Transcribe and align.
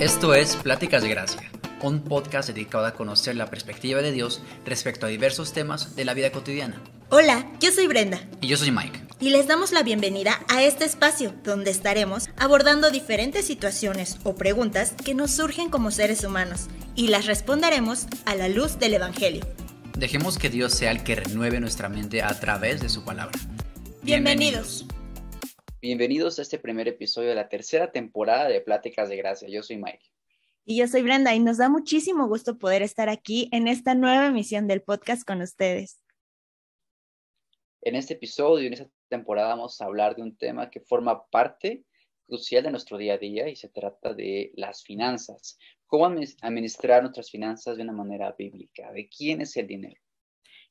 Esto 0.00 0.32
es 0.32 0.54
Pláticas 0.54 1.02
de 1.02 1.08
Gracia, 1.08 1.50
un 1.82 2.04
podcast 2.04 2.48
dedicado 2.48 2.86
a 2.86 2.94
conocer 2.94 3.34
la 3.34 3.50
perspectiva 3.50 4.00
de 4.00 4.12
Dios 4.12 4.40
respecto 4.64 5.06
a 5.06 5.08
diversos 5.08 5.52
temas 5.52 5.96
de 5.96 6.04
la 6.04 6.14
vida 6.14 6.30
cotidiana. 6.30 6.80
Hola, 7.08 7.50
yo 7.58 7.72
soy 7.72 7.88
Brenda. 7.88 8.20
Y 8.40 8.46
yo 8.46 8.56
soy 8.56 8.70
Mike. 8.70 9.00
Y 9.18 9.30
les 9.30 9.48
damos 9.48 9.72
la 9.72 9.82
bienvenida 9.82 10.38
a 10.46 10.62
este 10.62 10.84
espacio 10.84 11.34
donde 11.42 11.72
estaremos 11.72 12.28
abordando 12.36 12.92
diferentes 12.92 13.44
situaciones 13.44 14.18
o 14.22 14.36
preguntas 14.36 14.94
que 15.04 15.16
nos 15.16 15.32
surgen 15.32 15.68
como 15.68 15.90
seres 15.90 16.22
humanos 16.22 16.68
y 16.94 17.08
las 17.08 17.26
responderemos 17.26 18.06
a 18.24 18.36
la 18.36 18.48
luz 18.48 18.78
del 18.78 18.94
Evangelio. 18.94 19.44
Dejemos 19.98 20.38
que 20.38 20.48
Dios 20.48 20.74
sea 20.74 20.92
el 20.92 21.02
que 21.02 21.16
renueve 21.16 21.58
nuestra 21.58 21.88
mente 21.88 22.22
a 22.22 22.38
través 22.38 22.80
de 22.80 22.88
su 22.88 23.04
palabra. 23.04 23.36
Bienvenidos. 24.04 24.84
Bienvenidos 24.86 24.97
a 25.80 26.42
este 26.42 26.58
primer 26.58 26.88
episodio 26.88 27.28
de 27.28 27.36
la 27.36 27.48
tercera 27.48 27.92
temporada 27.92 28.48
de 28.48 28.60
Pláticas 28.60 29.08
de 29.08 29.16
Gracia. 29.16 29.48
Yo 29.48 29.62
soy 29.62 29.76
Mike. 29.76 30.10
Y 30.64 30.76
yo 30.78 30.88
soy 30.88 31.02
Brenda 31.02 31.34
y 31.34 31.38
nos 31.38 31.58
da 31.58 31.68
muchísimo 31.68 32.26
gusto 32.26 32.58
poder 32.58 32.82
estar 32.82 33.08
aquí 33.08 33.48
en 33.52 33.68
esta 33.68 33.94
nueva 33.94 34.26
emisión 34.26 34.66
del 34.66 34.82
podcast 34.82 35.24
con 35.24 35.40
ustedes. 35.40 36.00
En 37.80 37.94
este 37.94 38.14
episodio, 38.14 38.66
en 38.66 38.72
esta 38.72 38.90
temporada, 39.08 39.50
vamos 39.50 39.80
a 39.80 39.84
hablar 39.84 40.16
de 40.16 40.22
un 40.22 40.36
tema 40.36 40.68
que 40.68 40.80
forma 40.80 41.24
parte 41.28 41.84
crucial 42.26 42.64
de 42.64 42.72
nuestro 42.72 42.98
día 42.98 43.14
a 43.14 43.18
día 43.18 43.48
y 43.48 43.54
se 43.54 43.68
trata 43.68 44.12
de 44.12 44.50
las 44.56 44.82
finanzas. 44.82 45.58
¿Cómo 45.86 46.06
administrar 46.06 47.02
nuestras 47.02 47.30
finanzas 47.30 47.76
de 47.76 47.84
una 47.84 47.92
manera 47.92 48.34
bíblica? 48.36 48.92
¿De 48.92 49.08
quién 49.08 49.42
es 49.42 49.56
el 49.56 49.68
dinero? 49.68 50.00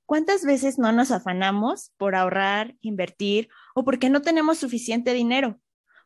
¿Cuántas 0.07 0.45
veces 0.45 0.79
no 0.79 0.93
nos 0.93 1.11
afanamos 1.11 1.91
por 1.97 2.15
ahorrar, 2.15 2.77
invertir 2.79 3.49
o 3.75 3.83
porque 3.83 4.09
no 4.09 4.21
tenemos 4.21 4.57
suficiente 4.57 5.11
dinero? 5.11 5.59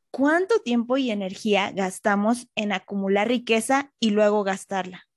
¿Cuánto 0.10 0.60
tiempo 0.60 0.98
y 0.98 1.12
energía 1.12 1.72
gastamos 1.72 2.48
en 2.56 2.72
acumular 2.72 3.28
riqueza 3.28 3.94
y 4.00 4.10
luego 4.10 4.44
gastarla? 4.44 5.08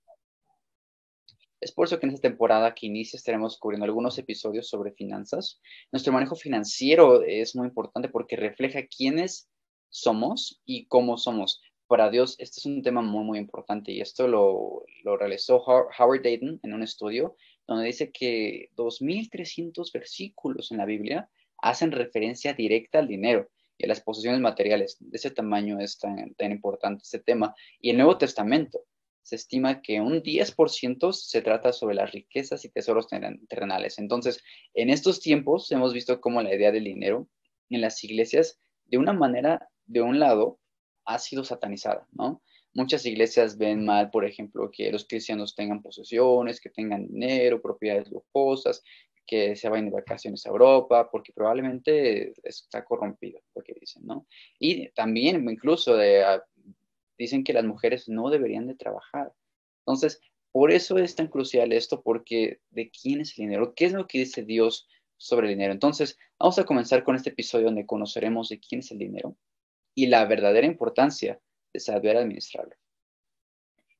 Es 1.62 1.72
por 1.72 1.86
eso 1.86 1.98
que 1.98 2.04
en 2.04 2.12
esta 2.12 2.28
temporada 2.28 2.74
que 2.74 2.84
inicia 2.84 3.16
estaremos 3.16 3.58
cubriendo 3.58 3.86
algunos 3.86 4.18
episodios 4.18 4.68
sobre 4.68 4.92
finanzas. 4.92 5.62
Nuestro 5.90 6.12
manejo 6.12 6.36
financiero 6.36 7.22
es 7.22 7.56
muy 7.56 7.68
importante 7.68 8.10
porque 8.10 8.36
refleja 8.36 8.86
quiénes 8.86 9.48
somos 9.88 10.60
y 10.66 10.88
cómo 10.88 11.16
somos. 11.16 11.62
Para 11.86 12.10
Dios, 12.10 12.36
este 12.38 12.60
es 12.60 12.66
un 12.66 12.82
tema 12.82 13.00
muy, 13.00 13.24
muy 13.24 13.38
importante 13.38 13.92
y 13.92 14.02
esto 14.02 14.28
lo, 14.28 14.84
lo 15.04 15.16
realizó 15.16 15.64
Howard 15.64 16.22
Dayton 16.22 16.60
en 16.62 16.74
un 16.74 16.82
estudio 16.82 17.34
donde 17.66 17.86
dice 17.86 18.10
que 18.10 18.70
2.300 18.76 19.92
versículos 19.92 20.70
en 20.70 20.78
la 20.78 20.86
Biblia 20.86 21.28
hacen 21.58 21.92
referencia 21.92 22.52
directa 22.52 22.98
al 22.98 23.08
dinero 23.08 23.48
y 23.78 23.84
a 23.84 23.88
las 23.88 24.00
posesiones 24.00 24.40
materiales. 24.40 24.96
De 25.00 25.16
ese 25.16 25.30
tamaño 25.30 25.80
es 25.80 25.98
tan, 25.98 26.34
tan 26.34 26.52
importante 26.52 27.02
este 27.02 27.18
tema. 27.18 27.54
Y 27.80 27.90
el 27.90 27.96
Nuevo 27.96 28.18
Testamento 28.18 28.84
se 29.24 29.36
estima 29.36 29.80
que 29.80 30.00
un 30.00 30.22
10% 30.22 31.12
se 31.12 31.40
trata 31.40 31.72
sobre 31.72 31.94
las 31.94 32.12
riquezas 32.12 32.64
y 32.64 32.68
tesoros 32.68 33.08
terrenales. 33.48 33.98
Entonces, 33.98 34.42
en 34.74 34.90
estos 34.90 35.20
tiempos 35.20 35.72
hemos 35.72 35.94
visto 35.94 36.20
cómo 36.20 36.42
la 36.42 36.54
idea 36.54 36.70
del 36.70 36.84
dinero 36.84 37.26
en 37.70 37.80
las 37.80 38.04
iglesias, 38.04 38.60
de 38.84 38.98
una 38.98 39.14
manera, 39.14 39.70
de 39.86 40.02
un 40.02 40.20
lado, 40.20 40.60
ha 41.06 41.18
sido 41.18 41.42
satanizada, 41.42 42.06
¿no? 42.12 42.42
Muchas 42.74 43.06
iglesias 43.06 43.56
ven 43.56 43.84
mal, 43.84 44.10
por 44.10 44.24
ejemplo, 44.24 44.70
que 44.70 44.90
los 44.90 45.06
cristianos 45.06 45.54
tengan 45.54 45.80
posesiones, 45.80 46.60
que 46.60 46.70
tengan 46.70 47.06
dinero, 47.06 47.62
propiedades 47.62 48.10
lujosas, 48.10 48.82
que 49.26 49.56
se 49.56 49.68
vayan 49.68 49.86
de 49.86 49.92
vacaciones 49.92 50.44
a 50.44 50.50
Europa, 50.50 51.08
porque 51.10 51.32
probablemente 51.32 52.32
está 52.42 52.84
corrompido, 52.84 53.40
lo 53.54 53.62
que 53.62 53.74
dicen, 53.74 54.04
¿no? 54.04 54.26
Y 54.58 54.88
también 54.90 55.48
incluso 55.48 55.96
ah, 55.96 56.42
dicen 57.16 57.44
que 57.44 57.52
las 57.52 57.64
mujeres 57.64 58.08
no 58.08 58.28
deberían 58.28 58.66
de 58.66 58.74
trabajar. 58.74 59.32
Entonces, 59.86 60.20
por 60.50 60.70
eso 60.70 60.98
es 60.98 61.14
tan 61.14 61.28
crucial 61.28 61.72
esto, 61.72 62.02
porque 62.02 62.60
¿de 62.70 62.90
quién 62.90 63.20
es 63.20 63.38
el 63.38 63.46
dinero? 63.46 63.74
¿Qué 63.74 63.86
es 63.86 63.92
lo 63.92 64.06
que 64.06 64.18
dice 64.18 64.42
Dios 64.42 64.88
sobre 65.16 65.48
el 65.48 65.54
dinero? 65.54 65.72
Entonces, 65.72 66.18
vamos 66.38 66.58
a 66.58 66.64
comenzar 66.64 67.04
con 67.04 67.16
este 67.16 67.30
episodio 67.30 67.66
donde 67.66 67.86
conoceremos 67.86 68.48
de 68.48 68.60
quién 68.60 68.80
es 68.80 68.90
el 68.90 68.98
dinero 68.98 69.36
y 69.94 70.06
la 70.06 70.24
verdadera 70.26 70.66
importancia 70.66 71.40
saber 71.76 72.16
administrarlo. 72.16 72.74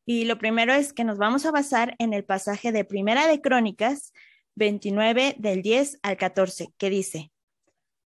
Y 0.07 0.25
lo 0.25 0.39
primero 0.39 0.75
es 0.75 0.93
que 0.93 1.05
nos 1.05 1.19
vamos 1.19 1.47
a 1.47 1.51
basar 1.51 1.97
en 1.99 2.13
el 2.13 2.25
pasaje 2.25 2.73
de 2.73 2.85
Primera 2.85 3.27
de 3.27 3.41
Crónicas 3.41 4.13
29 4.57 5.37
del 5.39 5.63
10 5.63 6.01
al 6.03 6.17
14, 6.17 6.69
que 6.79 6.91
dice, 6.91 7.33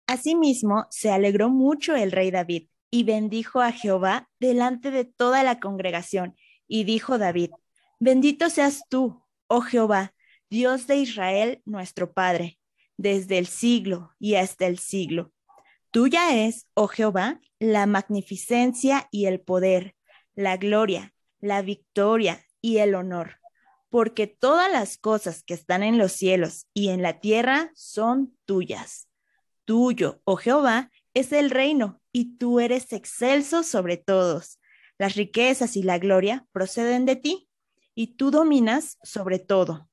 Asimismo 0.05 0.85
se 0.89 1.11
alegró 1.11 1.49
mucho 1.49 1.95
el 1.95 2.11
rey 2.11 2.31
David 2.31 2.67
y 2.89 3.03
bendijo 3.03 3.61
a 3.61 3.71
Jehová 3.71 4.29
delante 4.39 4.91
de 4.91 5.05
toda 5.05 5.43
la 5.43 5.59
congregación, 5.59 6.35
y 6.67 6.83
dijo 6.83 7.17
David, 7.17 7.51
Bendito 7.99 8.49
seas 8.49 8.83
tú, 8.89 9.23
oh 9.47 9.61
Jehová, 9.61 10.13
Dios 10.49 10.87
de 10.87 10.97
Israel, 10.97 11.61
nuestro 11.65 12.13
Padre, 12.13 12.59
desde 12.95 13.37
el 13.37 13.47
siglo 13.47 14.13
y 14.19 14.35
hasta 14.35 14.67
el 14.67 14.77
siglo. 14.77 15.33
Tuya 15.97 16.45
es, 16.45 16.67
oh 16.75 16.87
Jehová, 16.87 17.41
la 17.57 17.87
magnificencia 17.87 19.07
y 19.09 19.25
el 19.25 19.41
poder, 19.41 19.95
la 20.35 20.55
gloria, 20.55 21.15
la 21.39 21.63
victoria 21.63 22.45
y 22.61 22.77
el 22.77 22.93
honor, 22.93 23.39
porque 23.89 24.27
todas 24.27 24.71
las 24.71 24.99
cosas 24.99 25.41
que 25.41 25.55
están 25.55 25.81
en 25.81 25.97
los 25.97 26.11
cielos 26.11 26.67
y 26.71 26.89
en 26.89 27.01
la 27.01 27.19
tierra 27.19 27.71
son 27.73 28.37
tuyas. 28.45 29.09
Tuyo, 29.65 30.21
oh 30.23 30.35
Jehová, 30.35 30.91
es 31.15 31.31
el 31.31 31.49
reino, 31.49 31.99
y 32.11 32.37
tú 32.37 32.59
eres 32.59 32.93
excelso 32.93 33.63
sobre 33.63 33.97
todos. 33.97 34.59
Las 34.99 35.15
riquezas 35.15 35.75
y 35.77 35.81
la 35.81 35.97
gloria 35.97 36.45
proceden 36.51 37.07
de 37.07 37.15
ti, 37.15 37.49
y 37.95 38.17
tú 38.17 38.29
dominas 38.29 38.99
sobre 39.01 39.39
todo. 39.39 39.89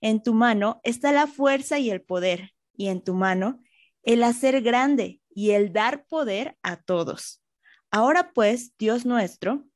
En 0.00 0.24
tu 0.24 0.34
mano 0.34 0.80
está 0.82 1.12
la 1.12 1.28
fuerza 1.28 1.78
y 1.78 1.90
el 1.90 2.02
poder, 2.02 2.50
y 2.76 2.88
en 2.88 3.00
tu 3.00 3.14
mano 3.14 3.60
el 4.02 4.24
hacer 4.24 4.60
grande 4.60 5.20
y 5.36 5.50
el 5.50 5.70
dar 5.70 6.06
poder 6.06 6.56
a 6.62 6.76
todos. 6.76 7.42
Ahora 7.90 8.32
pues, 8.32 8.72
Dios 8.78 9.04
nuestro, 9.04 9.66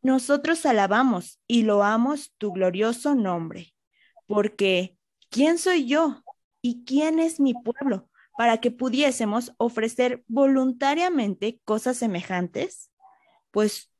nosotros 0.00 0.64
alabamos 0.64 1.38
y 1.46 1.64
loamos 1.64 2.32
tu 2.38 2.50
glorioso 2.50 3.14
nombre, 3.14 3.74
porque 4.26 4.96
¿quién 5.28 5.58
soy 5.58 5.86
yo 5.86 6.24
y 6.62 6.84
quién 6.86 7.18
es 7.18 7.40
mi 7.40 7.52
pueblo 7.52 8.08
para 8.38 8.58
que 8.58 8.70
pudiésemos 8.70 9.52
ofrecer 9.58 10.24
voluntariamente 10.28 11.60
cosas 11.66 11.98
semejantes? 11.98 12.90
Pues 13.50 13.92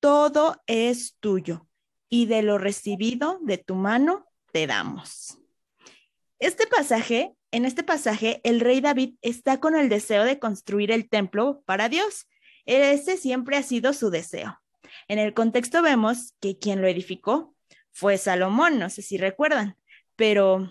todo 0.00 0.62
es 0.66 1.18
tuyo 1.20 1.68
y 2.08 2.24
de 2.24 2.42
lo 2.42 2.56
recibido 2.56 3.38
de 3.42 3.58
tu 3.58 3.74
mano 3.74 4.26
te 4.50 4.66
damos. 4.66 5.38
Este 6.38 6.66
pasaje 6.66 7.36
en 7.54 7.64
este 7.66 7.84
pasaje, 7.84 8.40
el 8.42 8.58
rey 8.58 8.80
David 8.80 9.14
está 9.22 9.60
con 9.60 9.76
el 9.76 9.88
deseo 9.88 10.24
de 10.24 10.40
construir 10.40 10.90
el 10.90 11.08
templo 11.08 11.62
para 11.66 11.88
Dios. 11.88 12.26
Ese 12.66 13.16
siempre 13.16 13.56
ha 13.56 13.62
sido 13.62 13.92
su 13.92 14.10
deseo. 14.10 14.60
En 15.06 15.20
el 15.20 15.34
contexto 15.34 15.80
vemos 15.80 16.34
que 16.40 16.58
quien 16.58 16.82
lo 16.82 16.88
edificó 16.88 17.54
fue 17.92 18.18
Salomón, 18.18 18.80
no 18.80 18.90
sé 18.90 19.02
si 19.02 19.18
recuerdan, 19.18 19.76
pero 20.16 20.68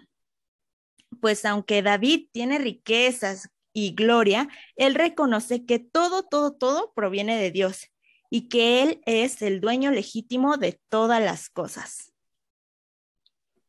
pues 1.22 1.46
aunque 1.46 1.82
David 1.82 2.28
tiene 2.34 2.60
riquezas 2.60 3.50
y 3.72 3.96
gloria, 3.96 4.50
él 4.76 4.94
reconoce 4.94 5.66
que 5.66 5.80
todo, 5.80 6.24
todo, 6.24 6.54
todo 6.54 6.92
proviene 6.94 7.40
de 7.40 7.52
Dios 7.52 7.92
y 8.30 8.50
que 8.50 8.84
él 8.84 9.02
es 9.06 9.42
el 9.42 9.62
dueño 9.62 9.90
legítimo 9.92 10.58
de 10.58 10.82
todas 10.90 11.24
las 11.24 11.50
cosas. 11.50 12.12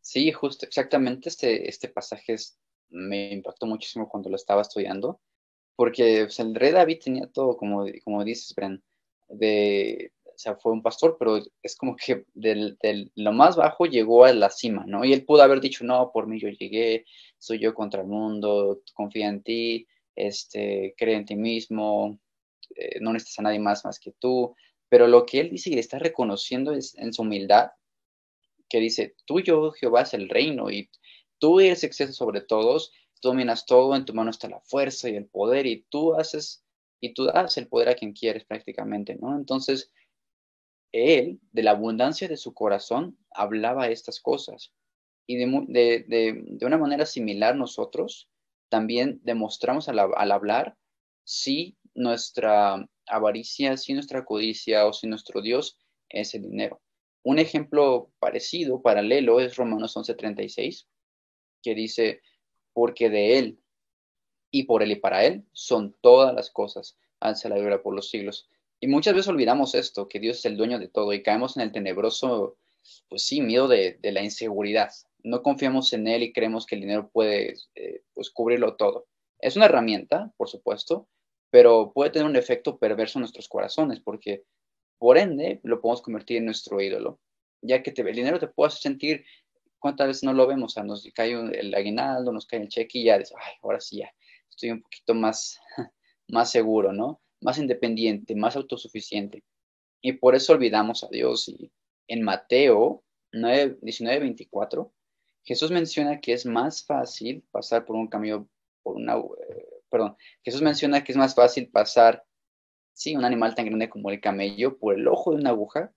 Sí, 0.00 0.32
justo, 0.32 0.66
exactamente. 0.66 1.28
Este, 1.28 1.68
este 1.68 1.88
pasaje 1.88 2.32
es 2.32 2.58
me 2.94 3.32
impactó 3.32 3.66
muchísimo 3.66 4.08
cuando 4.08 4.30
lo 4.30 4.36
estaba 4.36 4.62
estudiando, 4.62 5.20
porque 5.76 6.28
el 6.38 6.54
rey 6.54 6.72
David 6.72 7.00
tenía 7.04 7.26
todo, 7.26 7.56
como, 7.56 7.84
como 8.04 8.24
dices, 8.24 8.54
Bren, 8.54 8.82
de, 9.28 10.12
o 10.24 10.38
sea, 10.38 10.56
fue 10.56 10.72
un 10.72 10.82
pastor, 10.82 11.16
pero 11.18 11.40
es 11.62 11.76
como 11.76 11.96
que 11.96 12.24
del, 12.34 12.78
lo 13.16 13.32
más 13.32 13.56
bajo 13.56 13.86
llegó 13.86 14.24
a 14.24 14.32
la 14.32 14.50
cima, 14.50 14.84
¿no? 14.86 15.04
Y 15.04 15.12
él 15.12 15.24
pudo 15.24 15.42
haber 15.42 15.60
dicho, 15.60 15.84
no, 15.84 16.10
por 16.12 16.26
mí 16.26 16.40
yo 16.40 16.48
llegué, 16.48 17.04
soy 17.38 17.58
yo 17.58 17.74
contra 17.74 18.02
el 18.02 18.08
mundo, 18.08 18.80
confía 18.94 19.28
en 19.28 19.42
ti, 19.42 19.86
este, 20.14 20.94
cree 20.96 21.16
en 21.16 21.24
ti 21.24 21.36
mismo, 21.36 22.18
eh, 22.76 23.00
no 23.00 23.12
necesitas 23.12 23.40
a 23.40 23.42
nadie 23.42 23.58
más 23.58 23.84
más 23.84 23.98
que 23.98 24.12
tú, 24.12 24.54
pero 24.88 25.08
lo 25.08 25.26
que 25.26 25.40
él 25.40 25.50
dice 25.50 25.70
y 25.70 25.78
está 25.78 25.98
reconociendo 25.98 26.72
es 26.72 26.94
en 26.96 27.12
su 27.12 27.22
humildad, 27.22 27.70
que 28.68 28.80
dice, 28.80 29.14
tuyo, 29.24 29.72
Jehová, 29.72 30.02
es 30.02 30.14
el 30.14 30.28
reino 30.28 30.70
y 30.70 30.88
tú 31.44 31.60
eres 31.60 31.84
exceso 31.84 32.14
sobre 32.14 32.40
todos, 32.40 32.90
tú 33.20 33.28
dominas 33.28 33.66
todo, 33.66 33.94
en 33.94 34.06
tu 34.06 34.14
mano 34.14 34.30
está 34.30 34.48
la 34.48 34.60
fuerza 34.60 35.10
y 35.10 35.16
el 35.16 35.26
poder 35.26 35.66
y 35.66 35.82
tú 35.90 36.14
haces 36.14 36.64
y 37.00 37.12
tú 37.12 37.26
das 37.26 37.58
el 37.58 37.68
poder 37.68 37.90
a 37.90 37.94
quien 37.94 38.14
quieres 38.14 38.46
prácticamente, 38.46 39.14
¿no? 39.16 39.36
Entonces, 39.36 39.92
él, 40.90 41.38
de 41.52 41.62
la 41.62 41.72
abundancia 41.72 42.28
de 42.28 42.38
su 42.38 42.54
corazón, 42.54 43.18
hablaba 43.30 43.88
estas 43.88 44.20
cosas. 44.20 44.72
Y 45.26 45.36
de, 45.36 46.56
una 46.62 46.78
manera 46.78 47.04
similar 47.04 47.56
nosotros 47.56 48.30
también 48.70 49.20
demostramos 49.22 49.90
al, 49.90 49.98
al 49.98 50.32
hablar 50.32 50.78
si 51.24 51.76
nuestra 51.92 52.88
avaricia, 53.06 53.76
si 53.76 53.92
nuestra 53.92 54.24
codicia 54.24 54.86
o 54.86 54.94
si 54.94 55.08
nuestro 55.08 55.42
Dios 55.42 55.78
es 56.08 56.34
el 56.34 56.40
dinero. 56.40 56.80
Un 57.22 57.38
ejemplo 57.38 58.10
parecido, 58.18 58.80
paralelo, 58.80 59.40
es 59.40 59.56
Romanos 59.56 59.94
11:36, 59.94 60.86
que 61.64 61.74
dice, 61.74 62.20
porque 62.72 63.08
de 63.08 63.38
Él 63.38 63.58
y 64.50 64.64
por 64.64 64.82
Él 64.82 64.92
y 64.92 64.96
para 64.96 65.24
Él 65.24 65.44
son 65.52 65.96
todas 66.00 66.34
las 66.34 66.50
cosas, 66.50 66.96
alza 67.20 67.48
la 67.48 67.56
gloria 67.56 67.82
por 67.82 67.94
los 67.94 68.10
siglos. 68.10 68.48
Y 68.80 68.86
muchas 68.86 69.14
veces 69.14 69.28
olvidamos 69.28 69.74
esto, 69.74 70.08
que 70.08 70.20
Dios 70.20 70.38
es 70.38 70.44
el 70.44 70.56
dueño 70.56 70.78
de 70.78 70.88
todo 70.88 71.12
y 71.12 71.22
caemos 71.22 71.56
en 71.56 71.62
el 71.62 71.72
tenebroso, 71.72 72.58
pues 73.08 73.22
sí, 73.22 73.40
miedo 73.40 73.66
de, 73.66 73.98
la 74.02 74.22
inseguridad. 74.22 74.90
No 75.22 75.42
confiamos 75.42 75.92
en 75.94 76.06
Él 76.06 76.22
y 76.22 76.32
creemos 76.32 76.66
que 76.66 76.74
el 76.74 76.82
dinero 76.82 77.08
puede, 77.10 77.56
eh, 77.74 78.02
pues, 78.12 78.30
cubrirlo 78.30 78.76
todo. 78.76 79.06
Es 79.38 79.56
una 79.56 79.64
herramienta, 79.64 80.32
por 80.36 80.48
supuesto, 80.48 81.08
pero 81.50 81.92
puede 81.94 82.10
tener 82.10 82.28
un 82.28 82.36
efecto 82.36 82.78
perverso 82.78 83.18
en 83.18 83.22
nuestros 83.22 83.48
corazones, 83.48 84.00
porque 84.00 84.44
por 84.98 85.18
ende 85.18 85.60
lo 85.62 85.80
podemos 85.80 86.02
convertir 86.02 86.38
en 86.38 86.46
nuestro 86.46 86.80
ídolo, 86.80 87.20
ya 87.62 87.82
que 87.82 87.92
el 87.96 88.14
dinero 88.14 88.38
te 88.38 88.48
puede 88.48 88.68
hacer 88.68 88.82
sentir, 88.82 89.24
¿cuántas 89.84 90.06
veces 90.06 90.22
no 90.22 90.32
lo 90.32 90.46
vemos? 90.46 90.72
O 90.72 90.74
sea, 90.76 90.82
nos 90.82 91.06
cae 91.14 91.32
el 91.32 91.74
aguinaldo, 91.74 92.32
nos 92.32 92.46
cae 92.46 92.62
el 92.62 92.68
cheque 92.68 93.00
y 93.00 93.04
ya 93.04 93.18
dices, 93.18 93.36
ay, 93.38 93.52
ahora 93.62 93.80
sí 93.80 93.98
ya, 93.98 94.10
estoy 94.48 94.70
un 94.70 94.80
poquito 94.80 95.12
más, 95.12 95.60
más 96.28 96.50
seguro, 96.50 96.90
¿no? 96.94 97.20
Más 97.42 97.58
independiente, 97.58 98.34
más 98.34 98.56
autosuficiente. 98.56 99.44
Y 100.00 100.12
por 100.12 100.34
eso 100.34 100.54
olvidamos 100.54 101.04
a 101.04 101.08
Dios. 101.08 101.50
Y 101.50 101.70
en 102.08 102.22
Mateo 102.22 103.04
9, 103.32 103.76
19, 103.82 104.20
24, 104.20 104.90
Jesús 105.42 105.70
menciona 105.70 106.18
que 106.18 106.32
es 106.32 106.46
más 106.46 106.86
fácil 106.86 107.44
pasar 107.50 107.84
por 107.84 107.96
un 107.96 108.06
camino, 108.06 108.48
por 108.82 108.96
una, 108.96 109.18
eh, 109.18 109.66
perdón, 109.90 110.16
Jesús 110.42 110.62
menciona 110.62 111.04
que 111.04 111.12
es 111.12 111.18
más 111.18 111.34
fácil 111.34 111.68
pasar, 111.68 112.24
sí, 112.94 113.14
un 113.14 113.26
animal 113.26 113.54
tan 113.54 113.66
grande 113.66 113.90
como 113.90 114.08
el 114.08 114.22
camello 114.22 114.78
por 114.78 114.94
el 114.94 115.06
ojo 115.08 115.32
de 115.32 115.42
una 115.42 115.50
aguja 115.50 115.92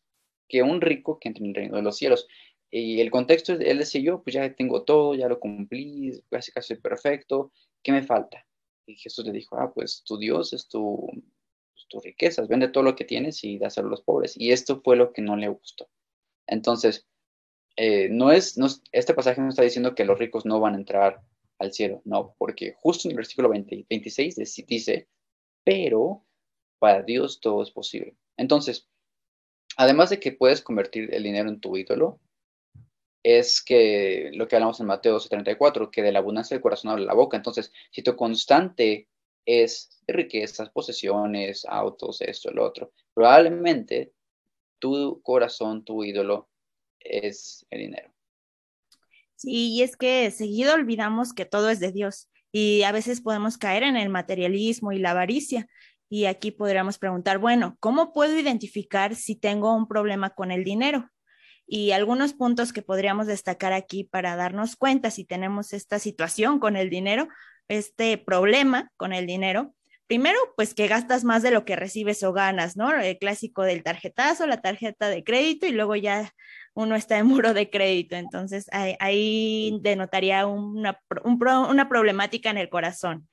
que 0.50 0.62
un 0.62 0.82
rico 0.82 1.20
que 1.20 1.30
entre 1.30 1.46
en 1.46 1.50
el 1.52 1.56
reino 1.56 1.78
de 1.78 1.84
los 1.84 1.98
cielos. 1.98 2.28
Y 2.70 3.00
el 3.02 3.12
contexto, 3.12 3.54
él 3.54 3.78
decía 3.78 4.02
yo, 4.02 4.22
pues 4.24 4.34
ya 4.34 4.54
tengo 4.54 4.84
todo, 4.84 5.16
ya 5.16 5.28
lo 5.28 5.40
cumplí, 5.40 6.22
casi 6.30 6.52
casi 6.52 6.76
perfecto, 6.76 7.52
¿qué 7.82 7.92
me 7.92 8.04
falta? 8.04 8.46
Y 8.86 8.96
Jesús 8.96 9.26
le 9.26 9.32
dijo, 9.32 9.58
ah, 9.58 9.74
pues 9.74 10.04
tu 10.06 10.18
Dios 10.18 10.54
es 10.54 10.68
tu, 10.68 11.08
pues, 11.74 11.88
tus 11.88 12.04
riquezas, 12.04 12.48
vende 12.48 12.68
todo 12.70 12.84
lo 12.84 12.96
que 12.96 13.06
tienes 13.06 13.44
y 13.44 13.58
dáselo 13.58 13.88
a 13.88 13.92
los 13.92 14.02
pobres. 14.02 14.36
Y 14.36 14.52
esto 14.52 14.82
fue 14.82 14.96
lo 14.96 15.14
que 15.14 15.22
no 15.22 15.38
le 15.38 15.48
gustó. 15.48 15.90
Entonces, 16.48 17.08
eh, 17.78 18.10
no, 18.10 18.32
es, 18.32 18.58
no 18.58 18.68
este 18.92 19.14
pasaje 19.14 19.40
no 19.40 19.50
está 19.50 19.62
diciendo 19.62 19.96
que 19.96 20.06
los 20.06 20.18
ricos 20.18 20.46
no 20.46 20.60
van 20.60 20.74
a 20.74 20.78
entrar 20.78 21.22
al 21.60 21.74
cielo, 21.74 22.02
no, 22.06 22.36
porque 22.38 22.74
justo 22.78 23.08
en 23.08 23.12
el 23.12 23.18
versículo 23.18 23.50
26 23.50 24.36
dice, 24.68 25.08
pero 25.64 26.26
para 26.80 27.04
Dios 27.04 27.40
todo 27.40 27.64
es 27.64 27.72
posible. 27.72 28.16
Entonces, 28.38 28.88
además 29.76 30.10
de 30.10 30.20
que 30.20 30.32
puedes 30.32 30.62
convertir 30.62 31.14
el 31.14 31.24
dinero 31.24 31.50
en 31.50 31.60
tu 31.60 31.76
ídolo, 31.78 32.20
es 33.28 33.62
que 33.62 34.32
lo 34.36 34.48
que 34.48 34.56
hablamos 34.56 34.80
en 34.80 34.86
Mateo 34.86 35.20
34, 35.20 35.92
que 35.92 36.02
de 36.02 36.14
la 36.14 36.20
abundancia 36.20 36.56
del 36.56 36.62
corazón 36.62 36.92
habla 36.92 37.08
la 37.08 37.14
boca. 37.14 37.36
Entonces, 37.36 37.74
si 37.92 38.02
tu 38.02 38.16
constante 38.16 39.10
es 39.46 40.00
riquezas, 40.08 40.70
posesiones, 40.70 41.66
autos, 41.66 42.22
esto, 42.22 42.52
lo 42.52 42.64
otro, 42.64 42.94
probablemente 43.14 44.14
tu 44.80 45.22
corazón, 45.24 45.84
tu 45.84 46.06
ídolo 46.06 46.48
es 47.02 47.66
el 47.70 47.82
dinero. 47.82 48.14
Sí, 49.36 49.74
y 49.74 49.82
es 49.82 49.98
que 49.98 50.32
seguido 50.32 50.74
olvidamos 50.74 51.34
que 51.34 51.44
todo 51.44 51.70
es 51.70 51.82
de 51.82 51.92
Dios 51.92 52.30
y 52.54 52.84
a 52.84 52.94
veces 52.94 53.20
podemos 53.20 53.58
caer 53.58 53.84
en 53.84 53.98
el 53.98 54.08
materialismo 54.08 54.94
y 54.94 55.00
la 55.00 55.12
avaricia. 55.12 55.68
Y 56.08 56.26
aquí 56.26 56.52
podríamos 56.52 56.98
preguntar, 56.98 57.40
bueno, 57.40 57.76
¿cómo 57.82 58.14
puedo 58.14 58.40
identificar 58.40 59.16
si 59.16 59.36
tengo 59.36 59.76
un 59.76 59.90
problema 59.90 60.30
con 60.30 60.52
el 60.52 60.64
dinero? 60.64 61.10
Y 61.68 61.92
algunos 61.92 62.34
puntos 62.34 62.72
que 62.72 62.82
podríamos 62.82 63.28
destacar 63.28 63.74
aquí 63.74 64.06
para 64.06 64.36
darnos 64.36 64.76
cuenta 64.78 65.12
si 65.12 65.26
tenemos 65.26 65.74
esta 65.74 66.00
situación 66.00 66.60
con 66.60 66.78
el 66.78 66.90
dinero, 66.90 67.28
este 67.68 68.18
problema 68.18 68.90
con 68.96 69.12
el 69.12 69.28
dinero. 69.28 69.74
Primero, 70.08 70.40
pues 70.56 70.74
que 70.74 70.88
gastas 70.88 71.26
más 71.26 71.44
de 71.44 71.52
lo 71.52 71.66
que 71.66 71.76
recibes 71.76 72.24
o 72.24 72.32
ganas, 72.32 72.78
¿no? 72.78 72.96
El 72.96 73.18
clásico 73.18 73.64
del 73.64 73.84
tarjetazo, 73.84 74.48
la 74.48 74.62
tarjeta 74.62 75.10
de 75.10 75.26
crédito 75.26 75.68
y 75.68 75.74
luego 75.74 75.98
ya 75.98 76.32
uno 76.74 76.96
está 76.96 77.18
en 77.18 77.28
muro 77.28 77.54
de 77.54 77.70
crédito. 77.70 78.16
Entonces 78.16 78.68
ahí, 78.72 79.78
denotaría 79.82 80.48
una, 80.48 81.02
una 81.70 81.90
problemática 81.90 82.50
en 82.50 82.58
el 82.58 82.70
corazón. 82.70 83.28